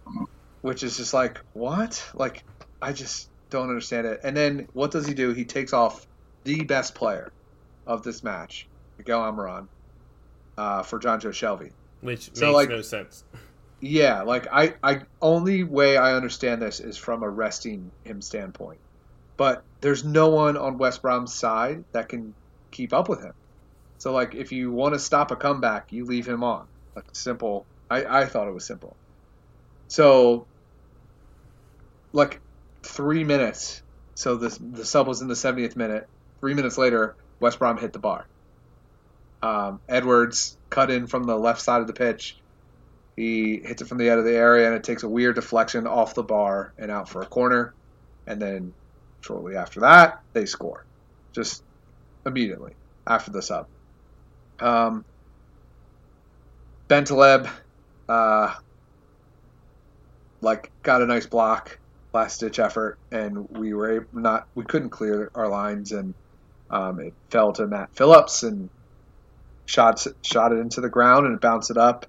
[0.61, 2.03] Which is just like, what?
[2.13, 2.43] Like,
[2.81, 4.21] I just don't understand it.
[4.23, 5.33] And then what does he do?
[5.33, 6.05] He takes off
[6.43, 7.31] the best player
[7.85, 9.67] of this match, Miguel Almiron,
[10.57, 11.71] uh, for Joe Shelvey.
[12.01, 13.23] Which So, makes like- no sense.
[13.79, 18.79] Yeah, like I, I only way I understand this is from a resting him standpoint.
[19.37, 22.33] But there's no one on West Brom's side that can
[22.71, 23.33] keep up with him.
[23.97, 26.67] So like if you want to stop a comeback, you leave him on.
[26.95, 27.65] Like simple.
[27.89, 28.95] I, I thought it was simple.
[29.87, 30.47] So
[32.13, 32.39] like
[32.83, 33.81] three minutes.
[34.15, 36.07] So the the sub was in the 70th minute.
[36.39, 38.25] Three minutes later, West Brom hit the bar.
[39.41, 42.37] Um, Edwards cut in from the left side of the pitch.
[43.15, 45.87] He hits it from the out of the area, and it takes a weird deflection
[45.87, 47.73] off the bar and out for a corner.
[48.27, 48.73] And then
[49.21, 50.85] shortly after that, they score,
[51.33, 51.63] just
[52.25, 52.73] immediately
[53.07, 53.67] after the sub.
[54.59, 55.05] Um,
[56.87, 57.49] Bentaleb,
[58.07, 58.53] uh,
[60.41, 61.77] like got a nice block,
[62.13, 66.13] last ditch effort, and we were not we couldn't clear our lines, and
[66.69, 68.69] um, it fell to Matt Phillips and
[69.65, 72.05] shot shot it into the ground, and it bounced it up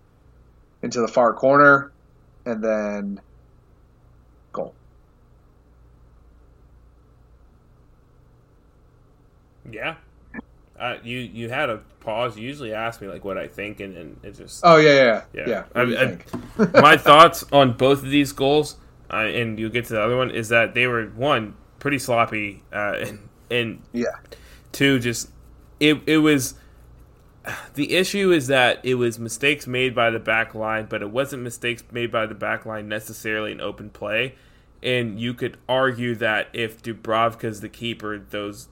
[0.82, 1.90] into the far corner,
[2.46, 3.20] and then
[4.52, 4.74] goal.
[9.70, 9.96] Yeah.
[10.78, 12.38] Uh, you you had a pause.
[12.38, 15.04] You usually ask me like what I think, and, and it just Oh yeah, yeah,
[15.04, 15.22] yeah.
[15.34, 15.48] Yeah.
[15.48, 15.64] yeah.
[15.72, 18.76] What do you I- I- my thoughts on both of these goals,
[19.12, 22.62] uh, and you'll get to the other one, is that they were one pretty sloppy,
[22.72, 24.16] uh, and, and yeah,
[24.72, 25.30] two just
[25.80, 26.54] it it was.
[27.74, 31.42] The issue is that it was mistakes made by the back line, but it wasn't
[31.42, 34.34] mistakes made by the back line necessarily in open play.
[34.82, 38.68] And you could argue that if Dubravka's the keeper, those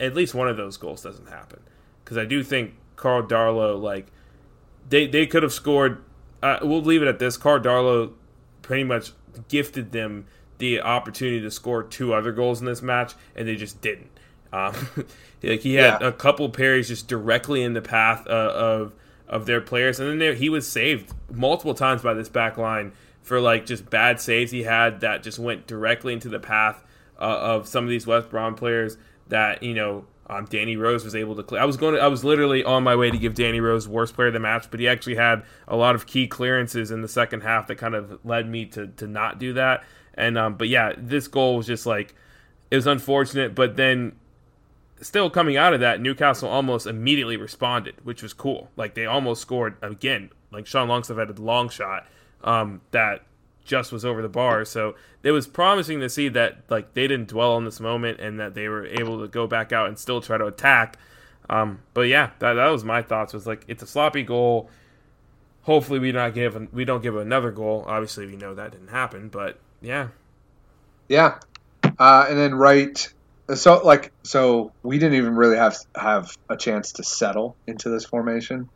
[0.00, 1.60] at least one of those goals doesn't happen.
[2.08, 4.06] Because I do think Carl Darlow, like
[4.88, 6.02] they they could have scored.
[6.42, 7.36] Uh, we'll leave it at this.
[7.36, 8.12] Carl Darlow
[8.62, 9.12] pretty much
[9.48, 10.24] gifted them
[10.56, 14.08] the opportunity to score two other goals in this match, and they just didn't.
[14.54, 14.74] Um,
[15.42, 16.08] like he had Yeah.
[16.08, 18.94] a couple parries just directly in the path uh, of
[19.28, 22.92] of their players, and then there, he was saved multiple times by this back line
[23.22, 26.82] for like just bad saves he had that just went directly into the path
[27.20, 31.14] uh, of some of these West Brom players that you know um, Danny Rose was
[31.14, 31.42] able to.
[31.42, 31.60] Clear.
[31.60, 31.94] I was going.
[31.94, 34.40] To, I was literally on my way to give Danny Rose worst player of the
[34.40, 37.76] match, but he actually had a lot of key clearances in the second half that
[37.76, 39.84] kind of led me to to not do that.
[40.14, 42.14] And um, but yeah, this goal was just like
[42.70, 44.16] it was unfortunate, but then
[45.00, 48.70] still coming out of that, Newcastle almost immediately responded, which was cool.
[48.76, 50.30] Like they almost scored again.
[50.50, 52.06] Like Sean Longstaff had a long shot
[52.42, 53.22] um, that
[53.68, 54.64] just was over the bar.
[54.64, 58.40] So it was promising to see that like they didn't dwell on this moment and
[58.40, 60.96] that they were able to go back out and still try to attack.
[61.48, 63.32] Um, but yeah, that, that was my thoughts.
[63.32, 64.70] Was like it's a sloppy goal.
[65.62, 67.84] Hopefully we not give we don't give another goal.
[67.86, 70.08] Obviously we know that didn't happen, but yeah,
[71.08, 71.38] yeah.
[71.98, 73.12] Uh, and then right,
[73.54, 78.04] so like so we didn't even really have have a chance to settle into this
[78.04, 78.68] formation.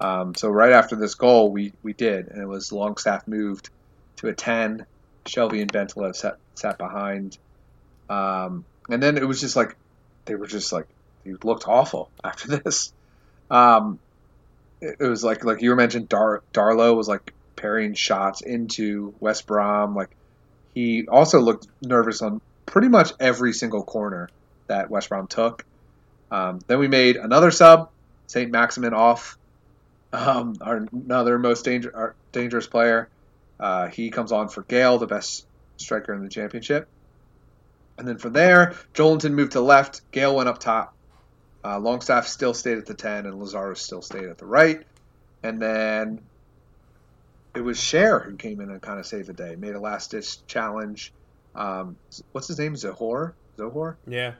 [0.00, 3.70] Um, so right after this goal, we we did, and it was Longstaff moved
[4.22, 4.86] to a ten.
[5.24, 7.38] Shelvey and Bentaleb sat sat behind,
[8.08, 9.76] um, and then it was just like
[10.24, 10.86] they were just like
[11.24, 12.92] they looked awful after this.
[13.50, 13.98] Um,
[14.80, 19.14] it, it was like like you were mentioned, Dar Darlow was like parrying shots into
[19.20, 19.94] West Brom.
[19.94, 20.10] Like
[20.74, 24.28] he also looked nervous on pretty much every single corner
[24.66, 25.64] that West Brom took.
[26.30, 27.90] Um, then we made another sub,
[28.26, 28.50] St.
[28.50, 29.36] Maximin off,
[30.12, 33.08] um, our another most danger, dangerous player.
[33.62, 35.46] Uh, he comes on for Gayle, the best
[35.76, 36.88] striker in the championship.
[37.96, 40.00] And then from there, Joelinton moved to left.
[40.10, 40.94] Gayle went up top.
[41.64, 44.82] Uh, Longstaff still stayed at the 10, and Lazaro still stayed at the right.
[45.44, 46.22] And then
[47.54, 50.10] it was Schär who came in and kind of saved the day, made a last
[50.10, 51.12] ditch challenge.
[51.54, 51.94] Um,
[52.32, 52.74] what's his name?
[52.74, 53.34] Zohore?
[53.56, 53.94] Zohor?
[54.08, 54.32] Yeah.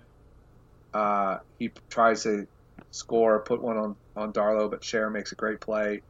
[0.92, 2.48] Uh, he tries to
[2.90, 6.02] score, put one on, on Darlow, but Schär makes a great play.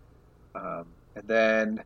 [0.55, 1.85] Um, and then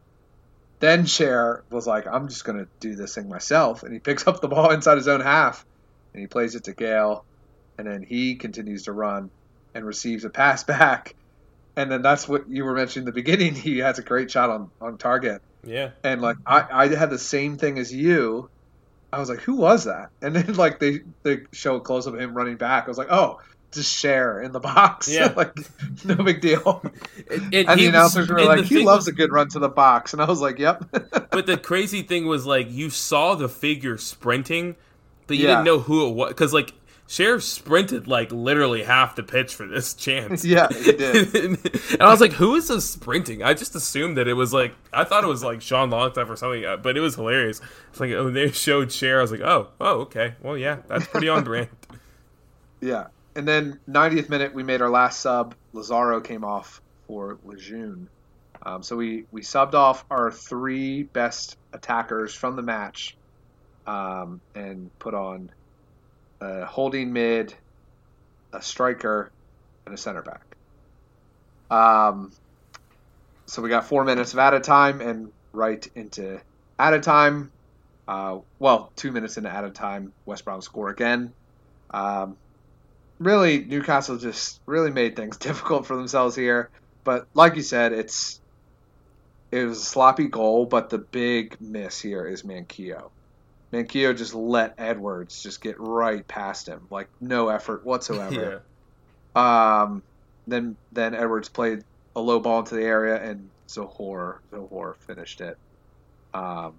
[0.79, 3.83] then Schär was like, I'm just going to do this thing myself.
[3.83, 5.65] And he picks up the ball inside his own half
[6.13, 7.25] and he plays it to Gayle.
[7.79, 9.31] And then he continues to run
[9.75, 11.15] and receives a pass back.
[11.77, 13.55] And then that's what you were mentioning in the beginning.
[13.67, 15.43] He has a great shot on, on target.
[15.65, 15.91] Yeah.
[16.03, 18.51] And like, I, I had the same thing as you.
[19.13, 20.11] I was like, who was that?
[20.21, 22.85] And then like they, they show a close up of him running back.
[22.85, 23.41] I was like, oh,
[23.73, 25.09] just Schär in the box.
[25.13, 25.33] Yeah.
[25.37, 25.55] like,
[26.05, 26.83] no big deal.
[27.31, 29.69] And he the was- announcers were like, he loves was- a good run to the
[29.69, 30.13] box.
[30.13, 30.85] And I was like, yep.
[31.31, 34.77] But the crazy thing was like you saw the figure sprinting,
[35.27, 35.57] but you Yeah.
[35.57, 36.73] didn't know who it was because like
[37.09, 40.45] Sheriff sprinted like literally half the pitch for this chance.
[40.45, 41.35] yeah, he did.
[41.37, 44.75] and I was like, "Who is this sprinting?" I just assumed that it was like
[44.93, 47.61] I thought it was like Sean Longstaff or something, uh, but it was hilarious.
[47.91, 49.19] It's like oh, they showed Schär.
[49.19, 50.35] I was like, "Oh, oh, okay.
[50.43, 51.69] Well, yeah, that's pretty on brand."
[52.81, 53.07] Yeah.
[53.37, 55.55] And then 90th minute, we made our last sub.
[55.75, 58.09] Lazaro came off for Lejeune.
[58.63, 63.15] Um, so we, we subbed off our three best attackers from the match
[63.87, 65.51] um, and put on
[66.41, 67.55] a holding mid,
[68.55, 69.31] a striker,
[69.85, 70.57] and a center back.
[71.71, 72.33] Um,
[73.45, 76.41] so we got four minutes of added time and right into
[76.79, 77.53] added time.
[78.09, 81.35] Uh, well, two minutes into added time, West Brom score again.
[81.91, 82.39] Um,
[83.19, 86.71] really, Newcastle just really made things difficult for themselves here.
[87.05, 88.41] But like you said, it's
[89.53, 93.11] it was a sloppy goal, but the big miss here is Manquillo.
[93.73, 98.63] Manquillo just let Edwards just get right past him, like no effort whatsoever.
[99.37, 99.83] yeah.
[99.83, 100.03] Um,
[100.47, 105.57] then then Edwards played a low ball into the area, and Zohor Zohor finished it.
[106.35, 106.75] Um,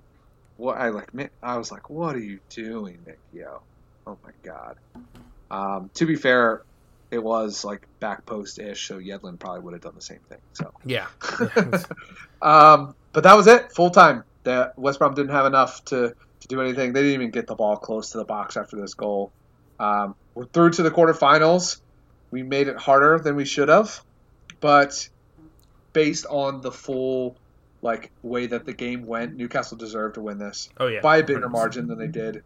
[0.58, 1.10] what I like,
[1.42, 3.62] I was like, what are you doing, Manquillo?
[4.06, 4.78] Oh my god.
[5.50, 6.64] Um, to be fair,
[7.12, 10.40] it was like back post ish, so Yedlin probably would have done the same thing.
[10.54, 11.08] So, Yeah.
[12.42, 14.24] um, but that was it, full time.
[14.44, 16.94] The West Brom didn't have enough to, to do anything.
[16.94, 19.32] They didn't even get the ball close to the box after this goal.
[19.80, 21.80] Um, we're through to the quarterfinals.
[22.32, 24.02] We made it harder than we should have,
[24.60, 25.08] but
[25.94, 27.38] based on the full
[27.82, 31.00] like way that the game went, Newcastle deserved to win this Oh yeah.
[31.00, 32.44] by a bigger margin than they did.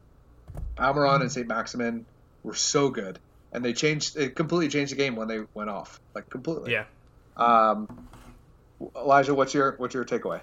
[0.78, 1.48] Almiron and St.
[1.48, 2.06] Maximin
[2.44, 3.20] were so good,
[3.52, 4.18] and they changed.
[4.18, 6.72] It completely changed the game when they went off, like completely.
[6.72, 6.86] Yeah.
[7.38, 8.08] Um,
[8.96, 10.42] Elijah, what's your what's your takeaway?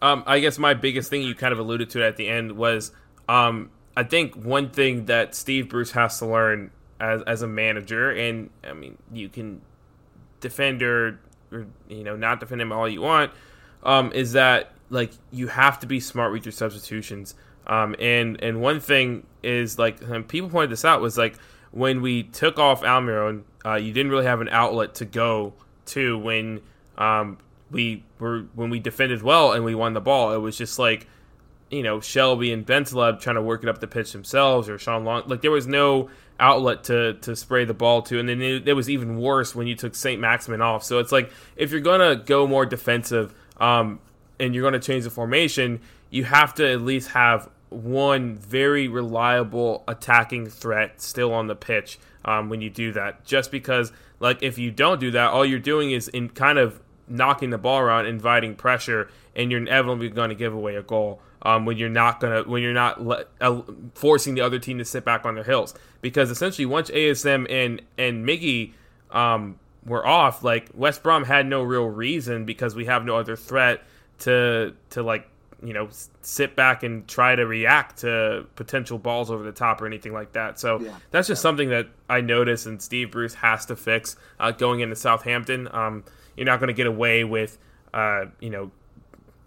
[0.00, 2.92] Um, I guess my biggest thing you kind of alluded to at the end was
[3.28, 8.10] um, I think one thing that Steve Bruce has to learn as as a manager,
[8.10, 9.60] and I mean you can
[10.40, 11.18] defend or,
[11.50, 13.32] or you know not defend him all you want,
[13.82, 17.34] um, is that like you have to be smart with your substitutions.
[17.68, 21.36] Um, and and one thing is like people pointed this out was like
[21.70, 25.52] when we took off Almiron, uh, you didn't really have an outlet to go
[25.86, 26.60] to when
[26.96, 27.38] um,
[27.70, 30.32] we were when we defended well and we won the ball.
[30.32, 31.06] It was just like
[31.70, 35.04] you know Shelvey and Bentaleb trying to work it up the pitch themselves, or Sean
[35.04, 35.24] Long.
[35.26, 36.08] Like there was no
[36.40, 39.66] outlet to to spray the ball to, and then it, it was even worse when
[39.66, 40.84] you took Saint Maximin off.
[40.84, 44.00] So it's like if you're gonna go more defensive, um,
[44.40, 49.84] and you're gonna change the formation, you have to at least have one very reliable
[49.86, 53.24] attacking threat still on the pitch um, when you do that.
[53.24, 56.80] Just because, like, if you don't do that, all you're doing is in kind of
[57.08, 61.20] knocking the ball around, inviting pressure, and you're inevitably going to give away a goal.
[61.40, 63.24] Um, when you're not gonna, when you're not le-
[63.94, 67.80] forcing the other team to sit back on their heels, because essentially once ASM and
[67.96, 68.72] and Miggy
[69.12, 69.56] um,
[69.86, 73.84] were off, like West Brom had no real reason because we have no other threat
[74.20, 75.28] to to like
[75.62, 75.88] you know
[76.22, 80.32] sit back and try to react to potential balls over the top or anything like
[80.32, 80.58] that.
[80.60, 80.94] So Yeah.
[81.10, 84.94] that's just something that I noticed and Steve Bruce has to fix uh, going into
[84.96, 85.68] Southampton.
[85.72, 86.04] Um,
[86.36, 87.58] you're not going to get away with
[87.92, 88.70] uh, you know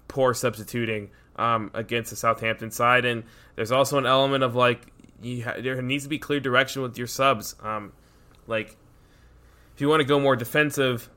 [0.07, 3.24] poor substituting um, against the Southampton side, and
[3.55, 4.88] there's also an element of like
[5.22, 7.55] you ha- there needs to be clear direction with your subs.
[7.64, 7.93] Um,
[8.47, 8.76] like
[9.74, 11.09] if you want to go more defensive,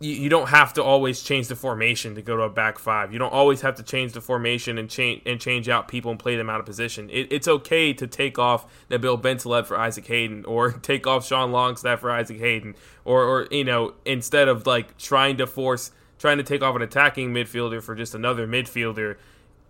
[0.00, 3.12] you, you don't have to always change the formation to go to a back five.
[3.12, 6.18] You don't always have to change the formation and change and change out people and
[6.18, 7.08] play them out of position.
[7.10, 11.52] It, it's okay to take off Nabil Bentaleb for Isaac Hayden, or take off Sean
[11.52, 12.74] Longstaff for Isaac Hayden,
[13.04, 16.82] or or you know instead of like trying to force trying to take off an
[16.82, 19.16] attacking midfielder for just another midfielder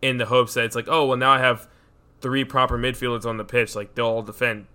[0.02, 1.68] in the hopes that it's like oh well now I have
[2.20, 4.66] three proper midfielders on the pitch like they'll all defend.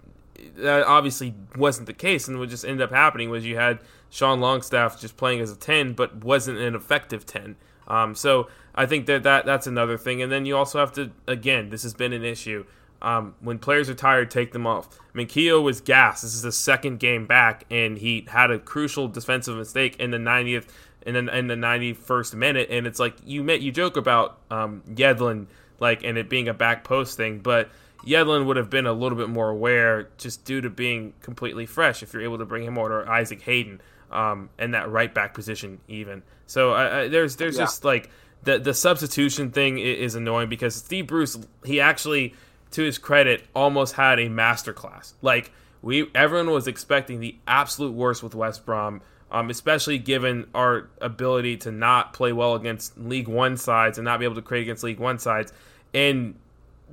[0.57, 3.79] That obviously wasn't the case, and what just ended up happening was you had
[4.09, 7.55] Sean Longstaff just playing as a 10, but wasn't an effective 10.
[7.87, 10.21] Um, so I think that, that that's another thing.
[10.21, 12.65] And then you also have to, again, this has been an issue.
[13.01, 14.99] Um, when players are tired, take them off.
[14.99, 16.21] I mean, Keogh was gas.
[16.21, 20.17] This is the second game back, and he had a crucial defensive mistake in the
[20.17, 20.67] 90th
[21.05, 22.67] and then in the 91st minute.
[22.71, 25.45] And it's like you met, you joke about um, Yedlin,
[25.79, 27.69] like, and it being a back post thing, but
[28.05, 32.01] Yedlin would have been a little bit more aware just due to being completely fresh
[32.01, 33.81] if you're able to bring him on or Isaac Hayden
[34.11, 36.23] um, and that right back position even.
[36.45, 37.63] So uh, there's there's yeah.
[37.63, 38.09] just like
[38.43, 42.33] the the substitution thing is annoying because Steve Bruce he actually
[42.71, 45.13] to his credit almost had a masterclass.
[45.21, 45.51] Like
[45.81, 49.01] we everyone was expecting the absolute worst with West Brom.
[49.31, 54.19] Um, especially given our ability to not play well against League One sides and not
[54.19, 55.51] be able to create against League One sides.
[55.95, 56.35] And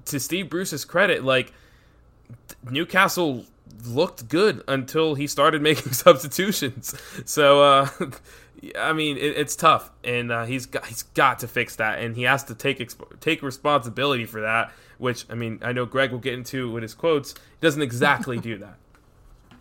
[0.07, 1.53] to Steve Bruce's credit, like
[2.69, 3.45] Newcastle
[3.85, 6.95] looked good until he started making substitutions.
[7.25, 7.89] So, uh,
[8.79, 12.17] I mean, it, it's tough, and uh, he's got he's got to fix that, and
[12.17, 14.73] he has to take exp- take responsibility for that.
[14.99, 17.33] Which I mean, I know Greg will get into with his quotes.
[17.33, 18.77] He doesn't exactly do that.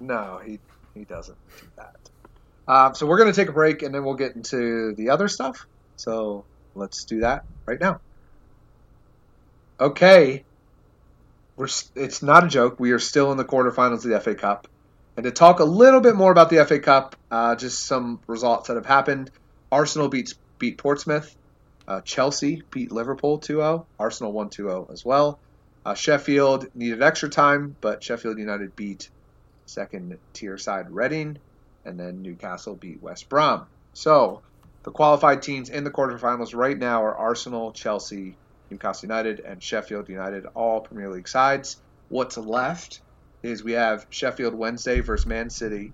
[0.03, 0.57] No, he
[0.95, 1.95] he doesn't do that.
[2.67, 5.27] Um, so we're going to take a break, and then we'll get into the other
[5.27, 5.67] stuff.
[5.95, 6.43] So
[6.73, 7.99] let's do that right now.
[9.79, 10.43] Okay,
[11.55, 12.79] we're it's not a joke.
[12.79, 14.67] We are still in the quarterfinals of the FA Cup.
[15.17, 18.67] And to talk a little bit more about the FA Cup, uh, just some results
[18.67, 19.29] that have happened.
[19.71, 21.35] Arsenal beats beat Portsmouth.
[21.87, 23.85] Uh, Chelsea beat Liverpool 2-0.
[23.99, 25.39] Arsenal won 2-0 as well.
[25.85, 29.09] Uh, Sheffield needed extra time, but Sheffield United beat
[29.65, 31.37] second tier side Reading,
[31.85, 33.65] and then Newcastle beat West Brom.
[33.93, 34.41] So
[34.83, 38.35] the qualified teams in the quarterfinals right now are Arsenal, Chelsea,
[38.71, 41.77] Newcastle United, and Sheffield United, all Premier League sides.
[42.07, 43.01] What's left
[43.43, 45.91] is we have Sheffield Wednesday versus Man City,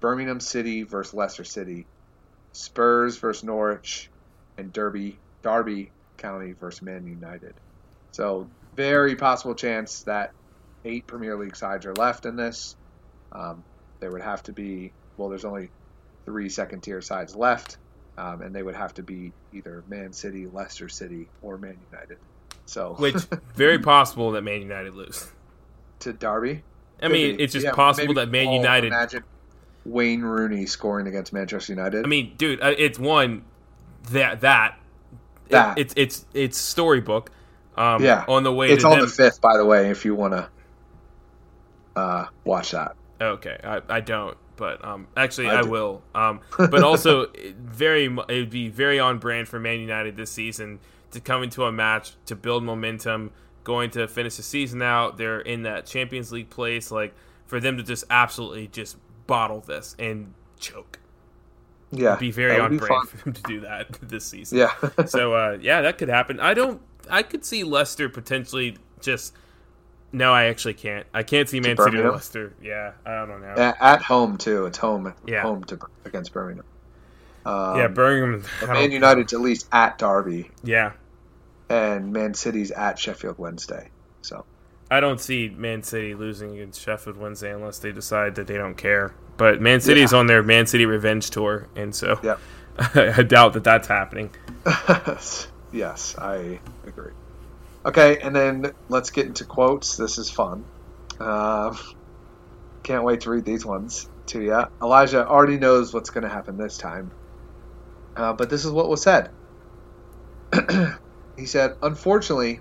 [0.00, 1.86] Birmingham City versus Leicester City,
[2.52, 4.10] Spurs versus Norwich,
[4.56, 7.54] and Derby Derby County versus Man United.
[8.12, 10.32] So very possible chance that
[10.84, 12.76] eight Premier League sides are left in this.
[13.32, 13.64] Um,
[14.00, 15.70] there would have to be well, there's only
[16.26, 17.78] three second tier sides left
[18.18, 22.18] um, and they would have to be either Man City, Leicester City, or Man United.
[22.66, 23.16] So, which
[23.54, 25.30] very possible that Man United lose
[26.00, 26.62] to Derby.
[27.02, 28.88] I mean, it's just yeah, possible that Man United.
[28.88, 29.24] Imagine
[29.84, 32.04] Wayne Rooney scoring against Manchester United.
[32.04, 33.44] I mean, dude, uh, it's one
[34.10, 34.78] that that,
[35.48, 35.78] that.
[35.78, 37.30] It, it's it's it's storybook.
[37.76, 38.70] Um, yeah, on the way.
[38.70, 39.00] It's on them.
[39.00, 39.90] the fifth, by the way.
[39.90, 40.48] If you want to
[41.96, 42.94] uh, watch that.
[43.20, 46.04] Okay, I, I don't but um, actually I, I will.
[46.14, 47.26] Um, but also,
[47.58, 50.78] very it would be very on brand for Man United this season
[51.10, 53.32] to come into a match to build momentum,
[53.64, 55.16] going to finish the season out.
[55.18, 56.92] They're in that Champions League place.
[56.92, 57.12] Like
[57.44, 61.00] for them to just absolutely just bottle this and choke.
[61.90, 63.06] Yeah, It'd be very on brand fun.
[63.08, 64.58] for them to do that this season.
[64.58, 65.04] Yeah.
[65.06, 66.38] so uh, yeah, that could happen.
[66.38, 66.80] I don't.
[67.10, 69.34] I could see Leicester potentially just
[70.12, 71.06] no, I actually can't.
[71.14, 72.52] I can't see Man City or Leicester.
[72.62, 73.74] Yeah, I don't know.
[73.80, 74.66] At home too.
[74.66, 75.14] It's home.
[75.26, 75.42] Yeah.
[75.42, 76.64] home to against Birmingham.
[77.44, 78.44] Um, yeah, Birmingham.
[78.66, 80.50] Man United's at least at Derby.
[80.62, 80.92] Yeah.
[81.68, 83.88] And Man City's at Sheffield Wednesday.
[84.20, 84.44] So.
[84.90, 88.76] I don't see Man City losing against Sheffield Wednesday unless they decide that they don't
[88.76, 89.14] care.
[89.38, 90.18] But Man City's yeah.
[90.18, 92.38] on their Man City revenge tour, and so yep.
[92.94, 94.30] I doubt that that's happening.
[95.72, 97.12] yes, I agree.
[97.84, 99.96] Okay, and then let's get into quotes.
[99.96, 100.64] This is fun.
[101.18, 101.76] Uh,
[102.84, 104.64] can't wait to read these ones to you.
[104.80, 107.10] Elijah already knows what's going to happen this time.
[108.16, 109.30] Uh, but this is what was said.
[111.36, 112.60] he said, Unfortunately,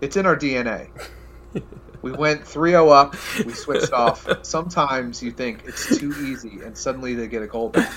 [0.00, 0.90] it's in our DNA.
[2.02, 4.28] we went 3 0 up, we switched off.
[4.42, 7.90] Sometimes you think it's too easy, and suddenly they get a goal back.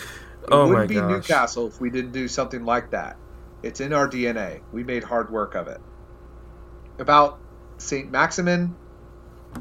[0.43, 1.11] It oh wouldn't be gosh.
[1.11, 3.17] Newcastle if we didn't do something like that.
[3.61, 4.61] It's in our DNA.
[4.71, 5.81] We made hard work of it
[6.99, 7.39] about
[7.79, 8.09] St.
[8.09, 8.75] Maximin,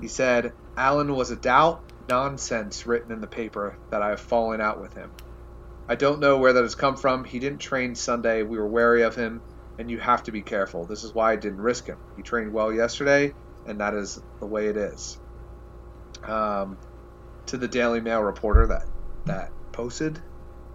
[0.01, 4.61] he said, Alan was a doubt, nonsense written in the paper that I have fallen
[4.61, 5.11] out with him.
[5.89, 7.25] I don't know where that has come from.
[7.25, 8.43] He didn't train Sunday.
[8.43, 9.43] We were wary of him,
[9.79, 10.87] and you have to be careful.
[10.87, 11.99] This is why I didn't risk him.
[12.17, 13.33] He trained well yesterday,
[13.65, 15.19] and that is the way it is.
[16.27, 16.79] Um,
[17.47, 18.83] to the Daily Mail reporter that
[19.27, 20.21] that posted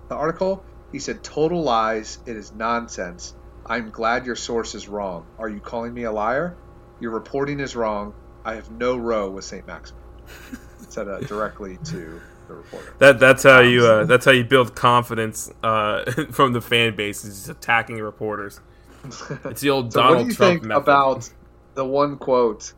[0.09, 0.65] the article.
[0.91, 2.19] He said, "Total lies.
[2.25, 3.33] It is nonsense.
[3.71, 5.29] I'm glad your source is wrong.
[5.39, 6.59] Are you calling me a liar?
[6.99, 8.15] Your reporting is wrong.
[8.43, 9.65] I have no row with St.
[9.65, 10.03] Maximin."
[10.89, 12.97] said uh, directly to the reporter.
[12.99, 17.23] That that's how you uh, that's how you build confidence uh, from the fan base
[17.25, 18.61] is just attacking reporters.
[19.49, 20.81] It's the old So Donald what do you Trump think method.
[20.83, 21.29] about
[21.75, 22.73] the one quote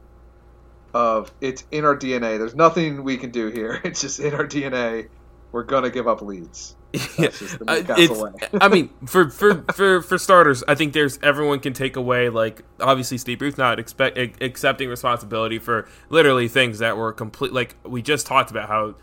[0.94, 2.38] of "It's in our DNA.
[2.40, 3.82] There's nothing we can do here.
[3.84, 5.10] It's just in our DNA.
[5.52, 8.24] We're gonna give up leads." The Uh, it's.
[8.62, 12.62] I mean, for, for for for starters, I think there's everyone can take away like
[12.80, 17.52] obviously Steve Bruce not expect accepting responsibility for literally things that were complete.
[17.52, 18.96] Like we just talked about how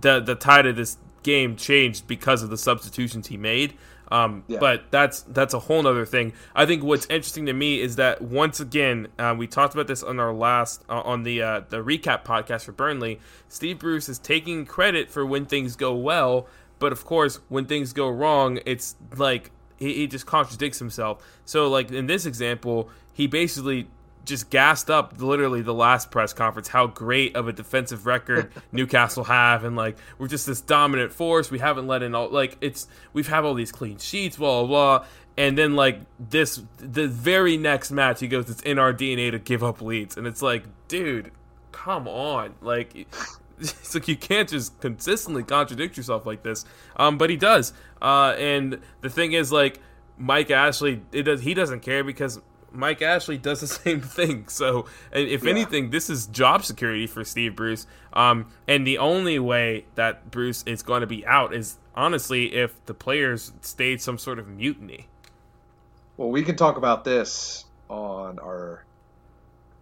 [0.00, 3.74] the the tide of this game changed because of the substitutions he made.
[4.10, 4.58] Um, Yeah.
[4.60, 6.34] But that's that's a whole other thing.
[6.54, 10.02] I think what's interesting to me is that once again, uh, we talked about this
[10.02, 13.18] on our last uh, on the uh, the recap podcast for Burnley.
[13.48, 16.46] Steve Bruce is taking credit for when things go well,
[16.78, 21.24] but of course, when things go wrong, it's like he, he just contradicts himself.
[21.44, 23.88] So, like in this example, he basically
[24.24, 29.24] just gassed up literally the last press conference how great of a defensive record Newcastle
[29.24, 32.88] have and like we're just this dominant force we haven't let in all like it's
[33.12, 35.06] we've have all these clean sheets blah blah blah
[35.36, 39.38] and then like this the very next match he goes it's in our DNA to
[39.38, 41.30] give up leads and it's like dude
[41.72, 43.06] come on like
[43.60, 46.64] it's like you can't just consistently contradict yourself like this
[46.96, 49.80] um but he does uh and the thing is like
[50.18, 52.40] Mike Ashley it does he doesn't care because
[52.72, 54.48] Mike Ashley does the same thing.
[54.48, 55.50] So, and if Yeah.
[55.50, 57.86] anything, this is job security for Steve Bruce.
[58.12, 62.84] Um, and the only way that Bruce is going to be out is honestly if
[62.86, 65.06] the players stage some sort of mutiny.
[66.16, 68.84] Well, we can talk about this on our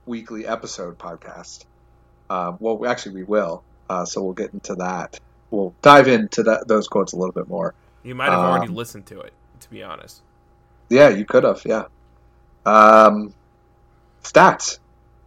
[0.05, 1.65] weekly episode podcast.
[2.33, 3.63] Um, well, actually, we will.
[3.91, 5.21] Uh, so we'll get into that.
[5.51, 7.75] We'll dive into that, those quotes a little bit more.
[8.03, 10.23] You might have already Um, listened to it, to be honest.
[10.89, 11.63] Yeah, you could have.
[11.67, 11.85] Yeah.
[12.65, 13.35] Um,
[14.23, 14.79] stats.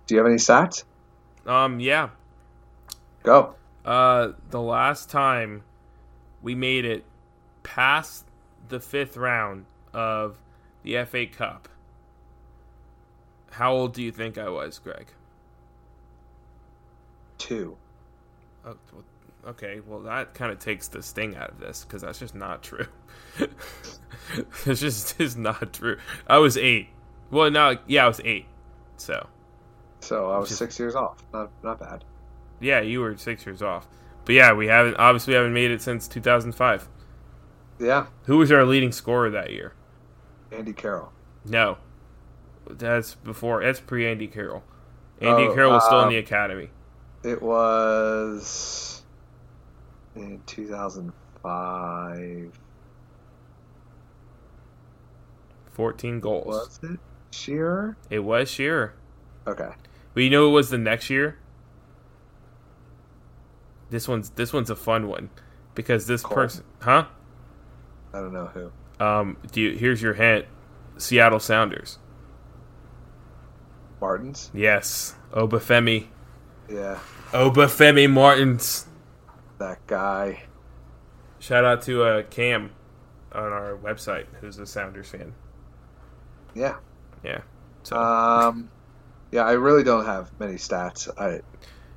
[0.07, 0.83] Do you have any stats?
[1.45, 2.09] Um, yeah.
[3.21, 3.53] Go.
[3.85, 5.61] Uh, the last time
[6.41, 7.03] we made it
[7.61, 8.25] past
[8.69, 10.37] the fifth round of
[10.81, 11.67] the FA Cup,
[13.51, 15.07] how old do you think I was, Greg?
[17.45, 17.77] Two.
[18.65, 18.75] Oh,
[19.47, 22.63] okay, well that kind of takes the sting out of this because that's just not
[22.63, 22.87] true.
[24.65, 25.97] it's just is not true.
[26.27, 26.89] I was eight.
[27.29, 28.45] Well, no, yeah, I was eight.
[28.97, 29.27] So
[29.99, 31.23] So I was Just- six years off.
[31.31, 32.03] Not not bad.
[32.59, 33.87] yeah, you were six years off.
[34.25, 36.87] But yeah, we haven't obviously we haven't made it since 2005.
[37.77, 38.07] Yeah.
[38.23, 39.73] Who was our leading scorer that year?
[40.51, 41.11] Andy Carroll.
[41.45, 41.77] No,
[42.67, 43.63] that's before.
[43.63, 44.63] That's pre Andy Carroll.
[45.21, 46.69] Andy Oh, Carroll was still in um, the academy.
[47.25, 49.01] It was
[50.15, 52.59] in 2005.
[55.71, 56.45] 14 goals.
[56.45, 56.99] Was it
[57.31, 57.97] Shearer?
[58.09, 58.93] It was Shearer.
[59.47, 59.69] Okay.
[60.13, 61.37] But you know it was the next year?
[63.89, 65.29] This one's this one's a fun one
[65.73, 66.35] because this Cole.
[66.35, 67.05] person, huh?
[68.13, 68.71] I don't know who.
[69.03, 70.45] Um, do you, here's your hint:
[70.97, 71.99] Seattle Sounders.
[74.01, 74.51] Martins?
[74.53, 76.07] Yes, Obafemi,
[76.69, 76.99] Yeah,
[77.31, 78.85] Obafemi Martins.
[79.59, 80.43] that guy.
[81.39, 82.71] Shout out to uh, Cam
[83.31, 85.33] on our website, who's a Sounders fan.
[86.53, 86.77] Yeah.
[87.23, 87.41] Yeah.
[87.83, 88.69] So Um,
[89.31, 91.09] yeah, I really don't have many stats.
[91.19, 91.41] I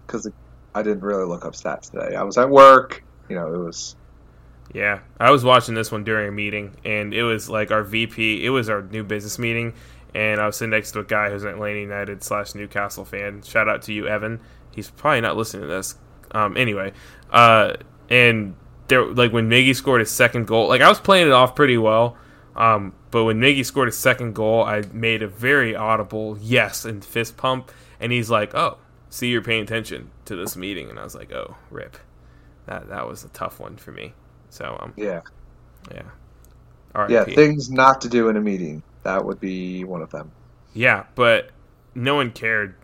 [0.07, 0.29] because
[0.75, 2.17] I didn't really look up stats today.
[2.17, 3.05] I was at work.
[3.29, 3.97] You know, it was
[4.75, 8.45] Yeah, I was watching this one during a meeting, and it was like our VP.
[8.45, 9.75] It was our new business meeting,
[10.15, 13.43] and I was sitting next to a guy who's an Atlanta United slash Newcastle fan.
[13.43, 14.41] Shout out to you, Evan.
[14.79, 15.97] He's probably not listening to this.
[16.31, 16.93] Um, anyway,
[17.33, 17.75] uh,
[18.09, 18.55] and
[18.87, 21.77] there, like when Miggy scored his second goal, like I was playing it off pretty
[21.77, 22.17] well.
[22.55, 27.05] Um, but when Miggy scored his second goal, I made a very audible yes and
[27.05, 28.79] fist pump, and he's like, "Oh,
[29.11, 31.97] see, you're paying attention to this meeting," and I was like, "Oh, rip."
[32.67, 34.15] That that was a tough one for me.
[34.51, 35.23] So um, yeah,
[35.93, 36.03] yeah.
[37.09, 37.25] yeah.
[37.25, 38.83] Things not to do in a meeting.
[39.03, 40.31] That would be one of them.
[40.75, 41.51] Yeah, but
[41.95, 42.75] no one cared.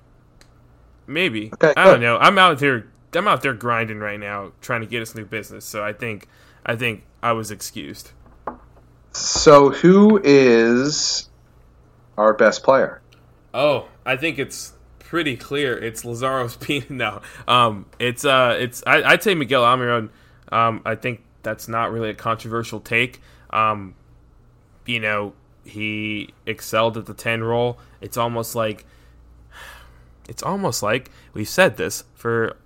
[1.06, 1.50] Maybe.
[1.52, 2.16] Okay, I don't know.
[2.16, 5.64] I'm out there I'm out there grinding right now trying to get us new business.
[5.64, 6.28] So I think
[6.66, 8.12] I think I was excused.
[9.12, 11.28] So, who is
[12.18, 13.00] our best player?
[13.52, 15.78] Oh, I think it's pretty clear.
[15.78, 16.86] It's Lazaro's Spina.
[16.90, 20.10] No, um, it's uh, it's I, I'd say Miguel Almiron.
[20.50, 23.20] Um, I think that's not really a controversial take.
[23.50, 23.94] Um,
[24.84, 25.34] you know,
[25.64, 27.78] he excelled at the ten role.
[28.00, 28.84] It's almost like
[30.28, 32.56] it's almost like we've said this for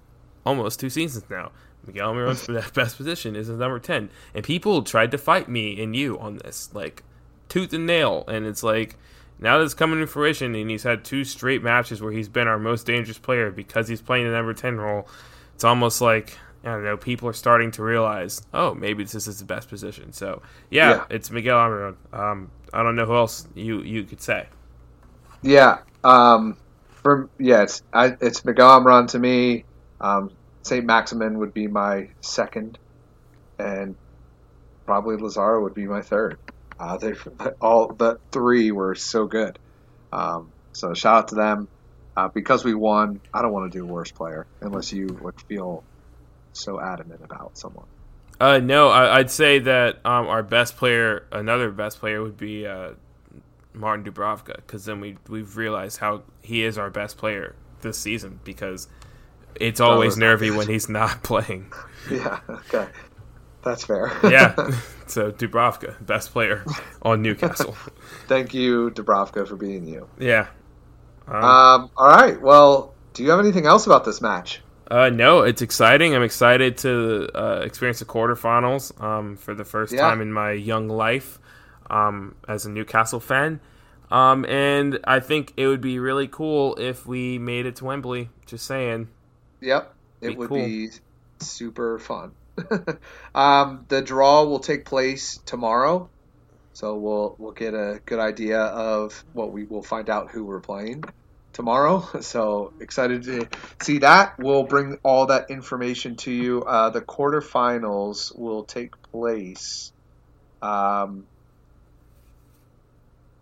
[0.44, 1.50] almost two seasons now.
[1.86, 4.10] Miguel Almiron's best position is his number 10.
[4.34, 7.02] And people tried to fight me and you on this, like
[7.48, 8.24] tooth and nail.
[8.28, 8.96] And it's like,
[9.40, 12.58] now that's coming to fruition, and he's had two straight matches where he's been our
[12.58, 15.06] most dangerous player because he's playing the number 10 role.
[15.54, 19.38] It's almost like, I don't know, people are starting to realize, oh, maybe this is
[19.38, 20.12] the best position.
[20.12, 21.04] So, yeah, yeah.
[21.10, 21.96] it's Miguel Almiron.
[22.12, 24.46] Um, I don't know who else you, you could say.
[25.42, 25.78] Yeah.
[26.02, 26.56] Um,
[27.02, 29.64] for, yeah, it's, I, it's Miguel Almiron to me.
[30.00, 30.30] Um,
[30.62, 30.84] St.
[30.84, 32.78] Maximin would be my second,
[33.58, 33.94] and
[34.84, 36.38] probably Lazaro would be my third.
[36.78, 37.14] Uh, they
[37.60, 39.58] all the three were so good.
[40.12, 41.68] Um, so shout out to them.
[42.16, 45.84] Uh, because we won, I don't want to do worst player unless you would feel
[46.52, 47.86] so adamant about someone.
[48.40, 52.66] Uh, no, I, would say that um, our best player, another best player, would be
[52.66, 52.90] uh,
[53.78, 58.40] Martin Dubravka, because then we we've realized how he is our best player this season
[58.44, 58.88] because
[59.54, 61.72] it's always nervy when he's not playing.
[62.10, 62.40] Yeah.
[62.48, 62.86] Okay.
[63.62, 64.10] That's fair.
[64.24, 64.54] yeah.
[65.08, 66.64] So Dubravka, best player
[67.02, 67.76] on Newcastle.
[68.28, 70.06] Thank you, Dubravka, for being you.
[70.18, 70.48] Yeah.
[71.26, 72.40] Um, um, all right.
[72.40, 74.60] Well, do you have anything else about this match?
[74.90, 76.14] Uh, no, it's exciting.
[76.14, 80.02] I'm excited to uh, experience the quarterfinals um, for the first yeah.
[80.02, 81.38] time in my young life
[81.90, 83.60] um, as a Newcastle fan.
[84.10, 88.30] Um, and I think it would be really cool if we made it to Wembley.
[88.46, 89.08] Just saying.
[89.60, 90.64] Yep, it be would cool.
[90.64, 90.88] be
[91.40, 92.32] super fun.
[93.34, 96.08] um, the draw will take place tomorrow,
[96.72, 100.60] so we'll we'll get a good idea of what we will find out who we're
[100.60, 101.04] playing
[101.52, 102.08] tomorrow.
[102.22, 103.48] So excited to
[103.80, 104.38] see that.
[104.38, 106.62] We'll bring all that information to you.
[106.62, 109.92] Uh, the quarterfinals will take place.
[110.62, 111.26] Um,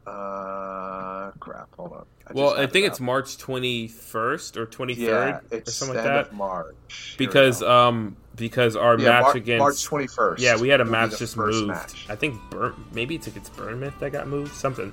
[0.07, 1.75] uh, crap.
[1.77, 2.07] Hold on.
[2.29, 6.33] I well, I think it it's March 21st or 23rd yeah, or something like that.
[6.35, 7.15] March.
[7.19, 10.39] Because um because our yeah, match Mar- against March 21st.
[10.39, 11.69] Yeah, we had a match just moved.
[11.69, 12.07] Match.
[12.09, 14.55] I think Burn, maybe it's against Bournemouth that got moved.
[14.55, 14.93] Something.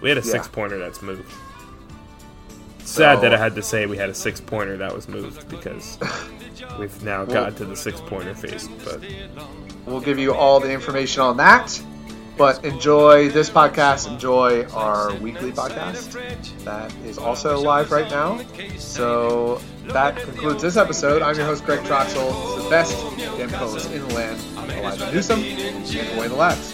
[0.00, 0.32] We had a yeah.
[0.32, 1.30] six pointer that's moved.
[2.80, 5.48] Sad so, that I had to say we had a six pointer that was moved
[5.48, 5.98] because
[6.78, 8.68] we've now well, gotten to the six pointer phase.
[8.84, 9.02] But
[9.86, 11.80] we'll give you all the information on that.
[12.40, 14.10] But enjoy this podcast.
[14.10, 16.16] Enjoy our weekly podcast
[16.64, 18.40] that is also live right now.
[18.78, 21.20] So that concludes this episode.
[21.20, 22.64] I'm your host, Greg Troxel.
[22.64, 22.96] the best
[23.36, 24.40] damn co-host in the land.
[24.70, 25.40] Elijah Newsom.
[25.42, 26.72] And lads.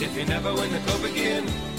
[0.00, 1.77] If you never win the cup again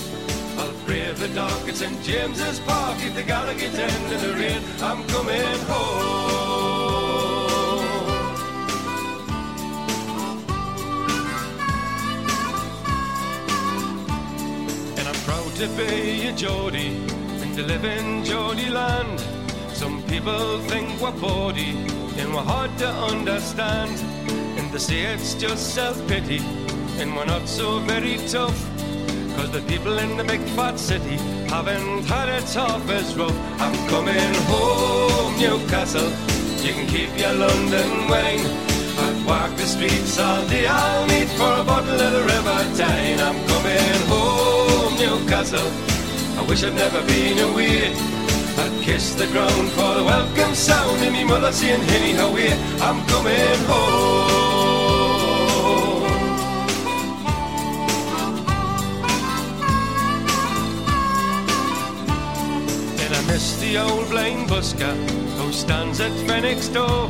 [0.89, 1.21] I'll brave
[1.69, 2.03] at St.
[2.03, 2.97] James's Park.
[3.01, 6.65] If the Gallowgate end in the rain I'm coming home.
[14.97, 16.97] And I'm proud to be a Geordie
[17.41, 19.19] And to live in Geordie land.
[19.73, 21.77] Some people think we're bawdy
[22.17, 23.91] And we're hard to understand.
[24.57, 26.39] And they say it's just self-pity
[26.97, 28.78] And we're not so very tough
[29.39, 31.15] Cause the people in the big fat city
[31.47, 33.39] haven't had it tough as rough.
[33.61, 36.11] I'm coming home, Newcastle.
[36.61, 38.43] You can keep your London wine.
[38.99, 40.67] I'd walk the streets all day.
[40.67, 43.21] I'll meet for a bottle of the River Tyne.
[43.21, 45.71] I'm coming home, Newcastle.
[46.37, 47.93] I wish I'd never been away.
[48.63, 52.35] I'd kiss the ground for the welcome sound and me mother saying, Henny, how
[52.85, 54.48] I'm coming home.
[63.29, 64.95] Miss the old blind busker
[65.37, 67.09] who stands at Fenwick's door.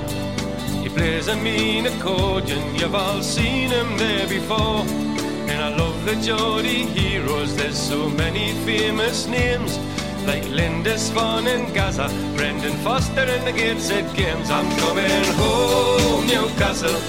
[0.83, 4.83] He plays a mean accordion, you've all seen him there before.
[5.49, 9.77] And I love the Geordie heroes, there's so many famous names.
[10.27, 14.49] Like Lindisfarne and Gazza, Brendan Foster and the Gateshead Games.
[14.49, 16.99] I'm coming home, Newcastle.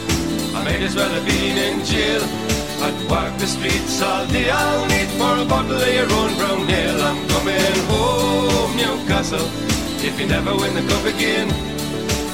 [0.57, 2.60] I might as well have been in jail.
[2.83, 4.49] I'd walk the streets all day.
[4.49, 7.03] I'll need for a bottle of your own brown ale.
[7.03, 9.45] I'm coming home, Newcastle.
[10.01, 11.53] If you never win the cup again,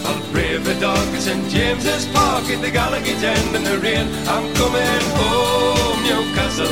[0.06, 4.06] I'll brave the dark at St James's Park at the Gallowgate end in the rain.
[4.30, 6.70] I'm coming home, Newcastle.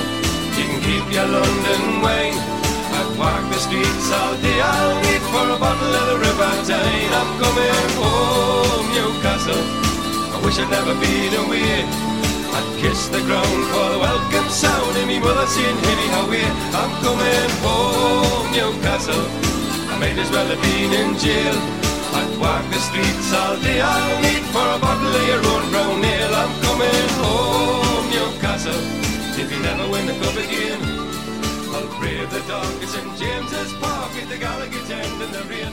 [0.54, 2.38] You can keep your London wine.
[2.94, 4.60] I'd walk the streets all day.
[4.62, 7.10] I'll need for a bottle of the River Tyne.
[7.10, 9.64] I'm coming home, Newcastle.
[10.30, 12.13] I wish I'd never been away.
[12.54, 16.38] I'd kiss the ground for the welcome sound and me mother saying, Henny, how we
[16.78, 19.26] I'm coming home, Newcastle.
[19.90, 21.56] I might as well have been in jail.
[22.14, 23.80] I'd walk the streets all day.
[23.82, 26.34] I'll need for a bottle of your own brown ale.
[26.34, 28.82] I'm coming home, Newcastle.
[29.34, 30.78] If you never win the cup again,
[31.74, 35.64] I'll rear the dog at St James's Park at the Gallowgate tent in the rear.